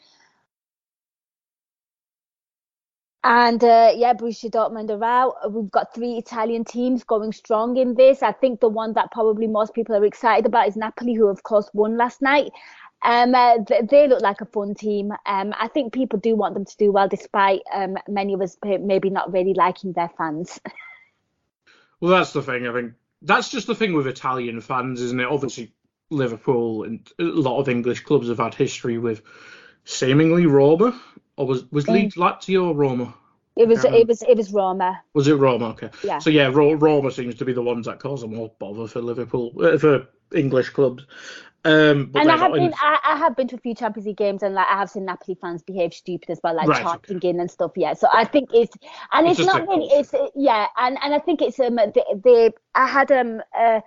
[3.30, 5.52] And uh, yeah, Borussia Dortmund are out.
[5.52, 8.24] We've got three Italian teams going strong in this.
[8.24, 11.44] I think the one that probably most people are excited about is Napoli, who of
[11.44, 12.54] course won last night.
[13.02, 15.12] Um, uh, they look like a fun team.
[15.26, 18.56] Um, I think people do want them to do well, despite um, many of us
[18.64, 20.62] maybe not really liking their fans.
[22.00, 22.66] well, that's the thing.
[22.66, 25.28] I think that's just the thing with Italian fans, isn't it?
[25.28, 25.74] Obviously,
[26.10, 29.22] Liverpool and a lot of English clubs have had history with
[29.84, 30.98] seemingly Roma
[31.38, 31.88] or was was.
[31.88, 33.14] Leeds Lazio or Roma?
[33.56, 35.02] It was it was it was Roma.
[35.14, 35.70] Was it Roma?
[35.70, 35.90] Okay.
[36.04, 36.20] Yeah.
[36.20, 39.78] So yeah, Roma seems to be the ones that cause more bother for Liverpool uh,
[39.78, 41.06] for English clubs.
[41.66, 42.74] Um, and I have been in...
[42.76, 45.04] I, I, have been to a few Champions League games and like I have seen
[45.04, 47.30] Napoli fans behave stupid as well, like right, charging okay.
[47.30, 47.72] in and stuff.
[47.76, 47.94] Yeah.
[47.94, 48.78] So I think it's
[49.12, 52.52] and it's, it's not really it's yeah, and and I think it's um they, they
[52.76, 53.82] I had um uh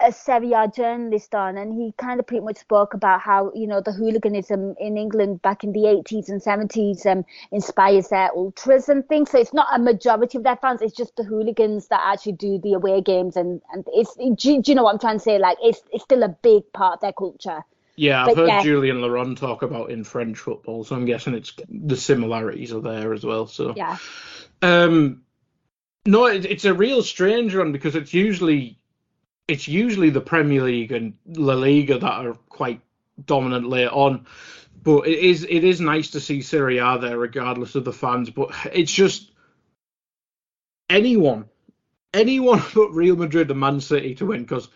[0.00, 3.80] a Serie journalist on, and he kind of pretty much spoke about how you know
[3.80, 9.08] the hooliganism in England back in the 80s and 70s um, inspires their ultras and
[9.08, 9.30] things.
[9.30, 12.58] So it's not a majority of their fans; it's just the hooligans that actually do
[12.58, 15.38] the away games, and and it's do, do you know what I'm trying to say?
[15.38, 17.64] Like it's it's still a big part of their culture.
[17.96, 18.62] Yeah, I've but, heard yeah.
[18.62, 23.12] Julien Laurens talk about in French football, so I'm guessing it's the similarities are there
[23.12, 23.46] as well.
[23.46, 23.98] So yeah.
[24.60, 25.22] Um,
[26.06, 28.78] no, it, it's a real strange one because it's usually
[29.48, 32.80] it's usually the Premier League and La Liga that are quite
[33.26, 34.26] dominant later on.
[34.82, 38.30] But it is it is nice to see Serie A there, regardless of the fans.
[38.30, 39.32] But it's just
[40.90, 41.48] anyone,
[42.12, 44.42] anyone but Real Madrid and Man City to win.
[44.42, 44.68] Because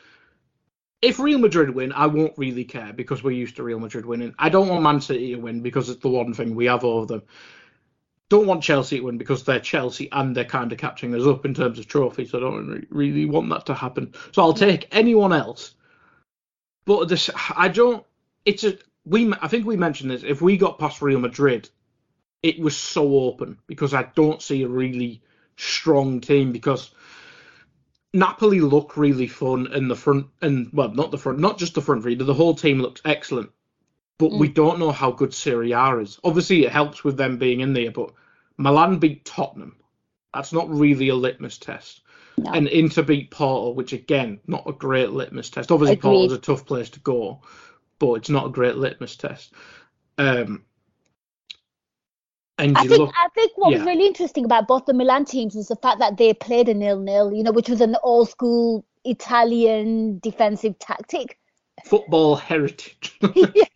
[1.03, 4.35] if Real Madrid win, I won't really care because we're used to Real Madrid winning.
[4.39, 7.07] I don't want Man City to win because it's the one thing we have over
[7.07, 7.23] them
[8.29, 11.45] don't want Chelsea to win because they're Chelsea and they're kind of catching us up
[11.45, 12.35] in terms of trophies.
[12.35, 14.13] I don't really want that to happen.
[14.33, 15.75] So I'll take anyone else.
[16.85, 18.05] But this, I don't.
[18.45, 19.33] It's a we.
[19.41, 20.23] I think we mentioned this.
[20.25, 21.69] If we got past Real Madrid,
[22.43, 25.23] it was so open because I don't see a really
[25.57, 26.91] strong team because
[28.15, 31.83] Napoli look really fun in the front and well, not the front, not just the
[31.83, 32.15] front three.
[32.15, 33.51] The whole team looks excellent
[34.19, 34.39] but mm.
[34.39, 36.19] we don't know how good Serie A is.
[36.25, 38.13] Obviously, it helps with them being in there, but
[38.57, 39.77] Milan beat Tottenham.
[40.35, 42.03] That's not really a litmus test.
[42.37, 42.53] No.
[42.53, 45.73] And Inter beat Porto, which again, not a great litmus test.
[45.73, 46.11] Obviously, Agreed.
[46.11, 47.41] Porto's a tough place to go,
[47.99, 49.53] but it's not a great litmus test.
[50.19, 50.65] Um,
[52.59, 53.79] and I think look, I think what yeah.
[53.79, 56.75] was really interesting about both the Milan teams was the fact that they played a
[56.75, 61.39] nil-nil, you know, which was an old school Italian defensive tactic.
[61.85, 63.17] Football heritage.
[63.35, 63.69] yes.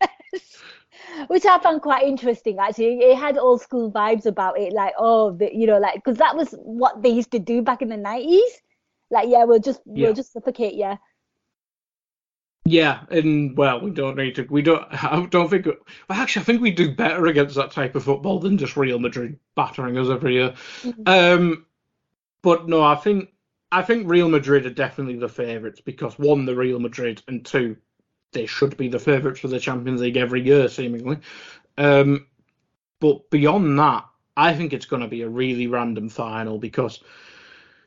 [1.27, 2.99] Which I found quite interesting actually.
[2.99, 6.35] It had old school vibes about it, like oh, the, you know, like because that
[6.35, 8.61] was what they used to do back in the nineties.
[9.09, 10.05] Like yeah, we'll just yeah.
[10.05, 10.97] we'll just suffocate, yeah.
[12.65, 14.43] Yeah, and well, we don't need to.
[14.43, 14.85] We don't.
[15.03, 15.65] I don't think.
[15.65, 15.75] Well,
[16.09, 19.37] actually, I think we do better against that type of football than just Real Madrid
[19.55, 20.53] battering us every year.
[20.81, 21.03] Mm-hmm.
[21.05, 21.65] Um,
[22.41, 23.29] but no, I think
[23.71, 27.75] I think Real Madrid are definitely the favourites because one, the Real Madrid, and two,
[28.33, 31.19] they should be the favourites for the Champions League every year, seemingly.
[31.77, 32.27] Um,
[32.99, 34.05] but beyond that,
[34.35, 36.99] I think it's going to be a really random final because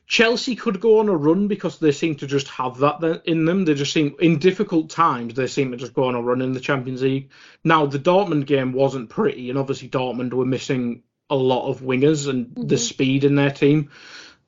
[0.06, 3.64] Chelsea could go on a run because they seem to just have that in them.
[3.64, 6.52] They just seem in difficult times they seem to just go on a run in
[6.52, 7.30] the Champions League.
[7.64, 12.28] Now the Dortmund game wasn't pretty, and obviously Dortmund were missing a lot of wingers
[12.28, 12.66] and mm-hmm.
[12.68, 13.90] the speed in their team,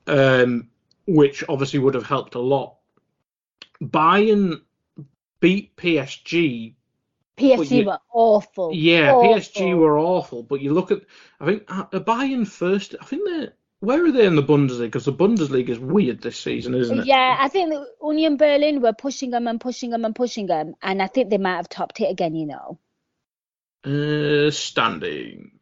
[0.07, 0.68] um,
[1.07, 2.76] which obviously would have helped a lot.
[3.82, 4.61] Bayern
[5.41, 6.74] beat PSG.
[7.36, 8.72] PSG you, were awful.
[8.74, 9.34] Yeah, awful.
[9.34, 10.43] PSG were awful.
[10.43, 11.03] But you look at,
[11.41, 12.95] I think uh, Bayern first.
[13.01, 14.86] I think they're where are they in the Bundesliga?
[14.86, 17.07] Because the Bundesliga is weird this season, isn't it?
[17.07, 17.72] Yeah, I think
[18.03, 21.39] Union Berlin were pushing them and pushing them and pushing them, and I think they
[21.39, 22.34] might have topped it again.
[22.34, 22.78] You know.
[23.84, 25.53] Uh, standing.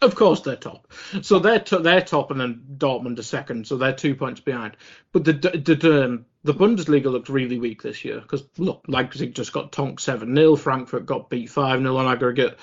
[0.00, 0.92] Of course they're top.
[1.22, 3.66] So they're to, they're top, and then Dortmund are second.
[3.66, 4.76] So they're two points behind.
[5.12, 9.52] But the the um, the Bundesliga looked really weak this year because look, Leipzig just
[9.52, 12.58] got tonked seven 0 Frankfurt got beat five 0 on aggregate.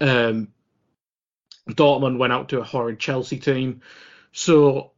[0.00, 0.48] Um,
[1.70, 3.82] Dortmund went out to a horrid Chelsea team.
[4.32, 4.90] So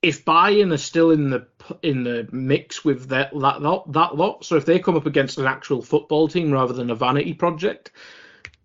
[0.00, 1.48] if Bayern are still in the
[1.82, 5.38] in the mix with that that lot, that lot, so if they come up against
[5.38, 7.90] an actual football team rather than a vanity project,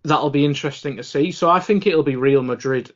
[0.04, 1.32] that'll be interesting to see.
[1.32, 2.92] So I think it'll be Real Madrid.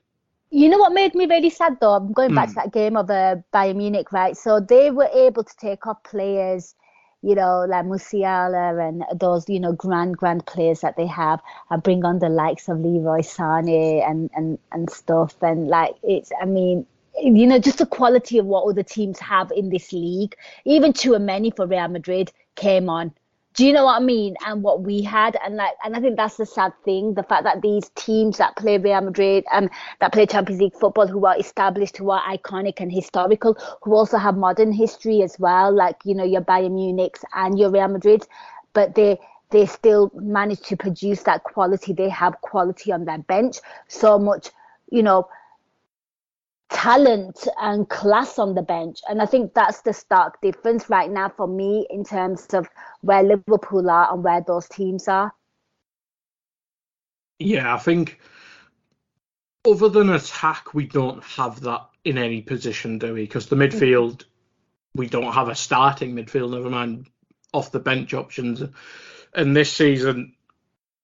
[0.50, 1.94] You know what made me really sad though?
[1.94, 2.52] I'm going back mm.
[2.52, 4.36] to that game of uh, Bayern Munich, right?
[4.36, 6.74] So they were able to take off players
[7.22, 11.40] you know, like Musiala and those, you know, grand, grand players that they have
[11.70, 15.34] and bring on the likes of Leroy Sané and, and, and stuff.
[15.42, 16.86] And like, it's, I mean,
[17.20, 21.18] you know, just the quality of what other teams have in this league, even too
[21.18, 23.12] many for Real Madrid came on
[23.54, 24.36] do you know what I mean?
[24.46, 27.44] And what we had, and like, and I think that's the sad thing: the fact
[27.44, 29.68] that these teams that play Real Madrid, um,
[30.00, 34.16] that play Champions League football, who are established, who are iconic and historical, who also
[34.16, 38.24] have modern history as well, like you know your Bayern Munich's and your Real Madrid,
[38.74, 39.18] but they
[39.50, 41.92] they still manage to produce that quality.
[41.92, 44.50] They have quality on their bench, so much,
[44.90, 45.28] you know,
[46.70, 49.00] talent and class on the bench.
[49.08, 52.68] And I think that's the stark difference right now for me in terms of
[53.00, 55.32] where Liverpool are and where those teams are.
[57.38, 58.18] Yeah, I think
[59.66, 63.22] other than attack, we don't have that in any position, do we?
[63.22, 63.70] Because the mm.
[63.70, 64.24] midfield,
[64.94, 67.06] we don't have a starting midfield, never mind
[67.52, 68.62] off the bench options.
[69.34, 70.34] And this season,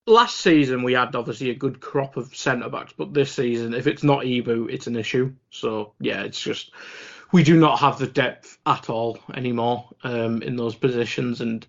[0.06, 3.86] last season we had obviously a good crop of centre backs, but this season, if
[3.86, 5.32] it's not Ibou, it's an issue.
[5.50, 6.72] So yeah, it's just
[7.32, 11.66] we do not have the depth at all anymore um, in those positions, and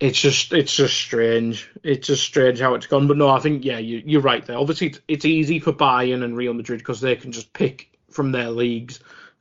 [0.00, 1.68] it's just it's just strange.
[1.82, 3.08] It's just strange how it's gone.
[3.08, 4.58] But no, I think yeah, you, you're right there.
[4.58, 8.32] Obviously, it's, it's easy for Bayern and Real Madrid because they can just pick from
[8.32, 9.00] their leagues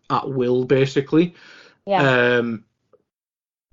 [0.09, 1.35] at will, basically.
[1.85, 2.37] Yeah.
[2.37, 2.65] Um,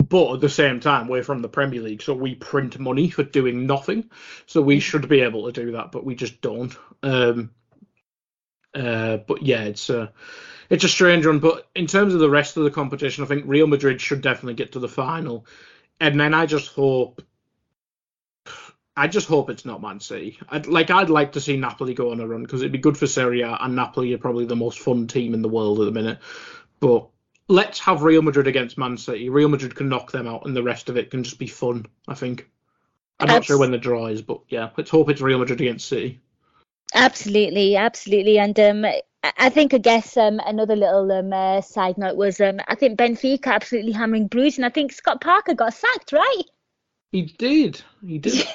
[0.09, 3.23] but at the same time, we're from the Premier League, so we print money for
[3.23, 4.11] doing nothing.
[4.47, 4.83] So we mm.
[4.83, 6.77] should be able to do that, but we just don't.
[7.03, 7.51] Um,
[8.75, 10.13] uh, but yeah, it's a
[10.69, 11.39] it's a strange one.
[11.39, 14.55] But in terms of the rest of the competition, I think Real Madrid should definitely
[14.55, 15.47] get to the final,
[16.01, 17.23] and then I just hope.
[18.97, 20.39] I just hope it's not Man City.
[20.49, 22.99] I'd, like I'd like to see Napoli go on a run because it'd be good
[22.99, 25.87] for Serie A, and Napoli are probably the most fun team in the world at
[25.87, 26.19] the minute.
[26.79, 27.09] But
[27.49, 29.29] let's have Real Madrid against Man City.
[29.29, 31.87] Real Madrid can knock them out, and the rest of it can just be fun.
[32.09, 32.49] I think.
[33.21, 35.89] I'm not sure when the draw is, but yeah, let's hope it's Real Madrid against
[35.89, 36.21] City.
[36.95, 38.87] Absolutely, absolutely, and um,
[39.39, 42.99] I think I guess um, another little um, uh, side note was um, I think
[42.99, 46.43] Benfica absolutely hammering Bruges, and I think Scott Parker got sacked, right?
[47.13, 47.81] He did.
[48.05, 48.43] He did.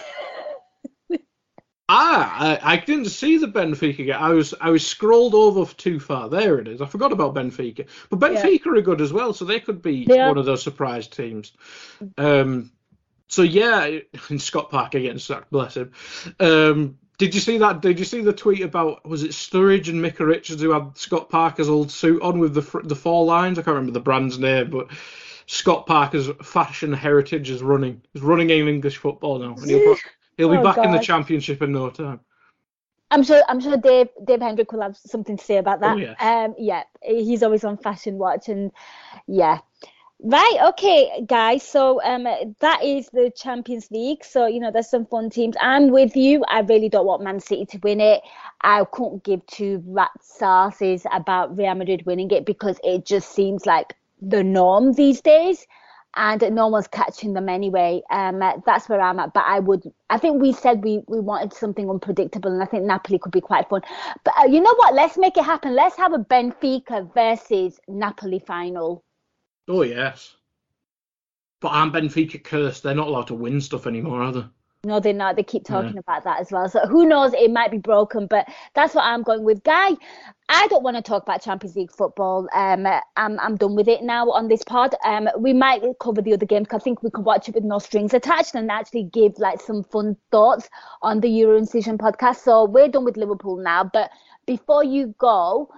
[1.92, 4.16] Ah, I, I, didn't see the Benfica game.
[4.16, 6.30] I was I was scrolled over too far.
[6.30, 6.82] There it is.
[6.82, 8.72] I forgot about Benfica, but Benfica yeah.
[8.74, 10.28] are good as well, so they could be yeah.
[10.28, 11.52] one of those surprise teams.
[12.20, 12.72] Um,
[13.28, 15.92] so yeah, and Scott Parker getting sacked, bless him.
[16.40, 17.82] Um, did you see that?
[17.82, 21.32] Did you see the tweet about was it Sturridge and Micah Richards who had Scott
[21.32, 23.58] Parker's old suit on with the the four lines?
[23.58, 24.90] I can't remember the brand's name, but
[25.48, 28.04] Scott Parker's fashion heritage is running.
[28.14, 29.56] He's running in English football now,
[30.40, 30.86] he'll, be oh, back God.
[30.86, 32.22] in the championship in no time.
[33.12, 33.44] I'm sure.
[33.48, 36.16] I'm sure Dave Dave Hendrick will have something to say about that.
[36.20, 36.26] Oh.
[36.26, 38.72] Um, yeah, he's always on Fashion Watch, and
[39.28, 39.60] yeah.
[40.22, 41.64] Right, okay, guys.
[41.64, 42.28] So um,
[42.60, 44.24] that is the Champions League.
[44.24, 45.56] So you know, there's some fun teams.
[45.62, 46.44] I'm with you.
[46.48, 48.22] I really don't want Man City to win it.
[48.62, 53.66] I couldn't give two rat's asses about Real Madrid winning it because it just seems
[53.66, 55.66] like the norm these days
[56.16, 58.02] and no one's catching them anyway.
[58.10, 59.34] Um, that's where I'm at.
[59.34, 62.84] But I would, I think we said we, we wanted something unpredictable, and I think
[62.84, 63.82] Napoli could be quite fun.
[64.24, 64.96] But uh, you know what?
[64.96, 65.76] Let's make it happen.
[65.76, 69.04] Let's have a Benfica versus Napoli final.
[69.68, 70.36] Oh yes.
[71.62, 72.84] But I'm Benfica cursed.
[72.84, 74.46] They're not allowed to win stuff anymore, are they?
[74.86, 75.36] No, they're not.
[75.36, 76.00] They keep talking yeah.
[76.00, 76.70] about that as well.
[76.70, 77.34] So who knows?
[77.34, 79.62] It might be broken, but that's what I'm going with.
[79.66, 79.90] Guy,
[80.48, 82.48] I don't want to talk about Champions League football.
[82.54, 84.96] Um, I'm I'm done with it now on this pod.
[85.04, 87.80] Um, we might cover the other games I think we can watch it with no
[87.80, 90.70] strings attached and actually give like some fun thoughts
[91.02, 92.38] on the Euro Incision podcast.
[92.38, 93.84] So we're done with Liverpool now.
[93.84, 94.12] But
[94.46, 95.70] before you go,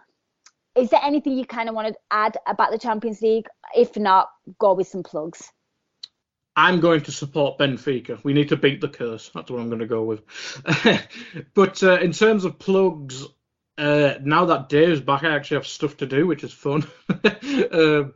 [0.76, 3.48] is there anything you kind of want to add about the Champions League?
[3.76, 4.30] If not,
[4.60, 5.52] go with some plugs.
[6.56, 8.24] I'm going to support Benfica.
[8.24, 9.30] We need to beat the curse.
[9.34, 10.24] That's what I'm going to go with.
[11.54, 13.26] but uh, in terms of plugs,
[13.78, 16.86] uh, now that Dave's back, I actually have stuff to do, which is fun.
[17.72, 18.14] um,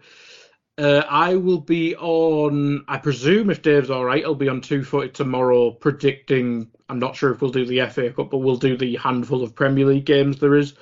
[0.78, 4.84] uh, I will be on, I presume if Dave's all right, I'll be on Two
[4.84, 6.70] Footed tomorrow predicting.
[6.90, 9.56] I'm not sure if we'll do the FA Cup, but we'll do the handful of
[9.56, 10.74] Premier League games there is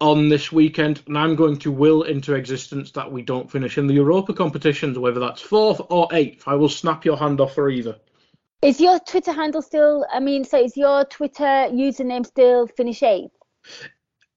[0.00, 3.86] on this weekend, and I'm going to will into existence that we don't finish in
[3.86, 6.44] the Europa competitions, whether that's fourth or eighth.
[6.46, 7.96] I will snap your hand off for either.
[8.62, 10.04] Is your Twitter handle still?
[10.12, 13.36] I mean, so is your Twitter username still finish eighth?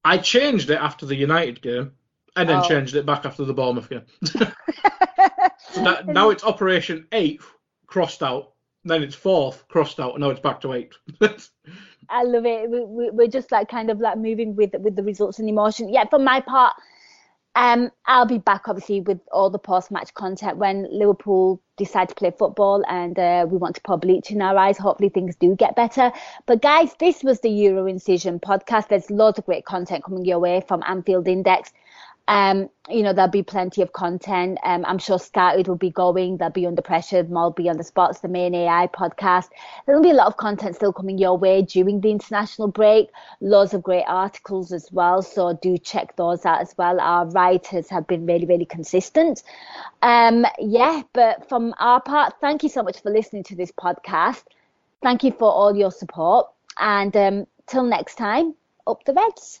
[0.04, 1.92] I changed it after the United game,
[2.36, 2.68] and then oh.
[2.68, 4.02] changed it back after the Bournemouth game.
[4.24, 4.38] so
[5.76, 7.48] that, now it's Operation Eighth
[7.86, 8.52] crossed out,
[8.84, 10.96] then it's fourth crossed out, and now it's back to eighth.
[12.08, 12.70] I love it.
[12.70, 15.88] We, we, are just like kind of like moving with with the results and emotion.
[15.88, 16.74] Yeah, for my part,
[17.54, 22.14] um, I'll be back obviously with all the post match content when Liverpool decide to
[22.14, 24.78] play football and uh, we want to pour bleach in our eyes.
[24.78, 26.12] Hopefully things do get better.
[26.46, 28.88] But guys, this was the Euro Incision podcast.
[28.88, 31.72] There's loads of great content coming your way from Anfield Index.
[32.28, 34.58] Um, you know, there'll be plenty of content.
[34.62, 36.36] Um, I'm sure Scouted will be going.
[36.36, 37.24] They'll be under pressure.
[37.24, 39.48] Mal be on the spots, the main AI podcast.
[39.86, 43.10] There'll be a lot of content still coming your way during the international break.
[43.40, 45.22] Loads of great articles as well.
[45.22, 47.00] So do check those out as well.
[47.00, 49.42] Our writers have been really, really consistent.
[50.00, 54.44] Um, yeah, but from our part, thank you so much for listening to this podcast.
[55.02, 56.48] Thank you for all your support.
[56.78, 58.54] And um, till next time,
[58.86, 59.60] up the Reds.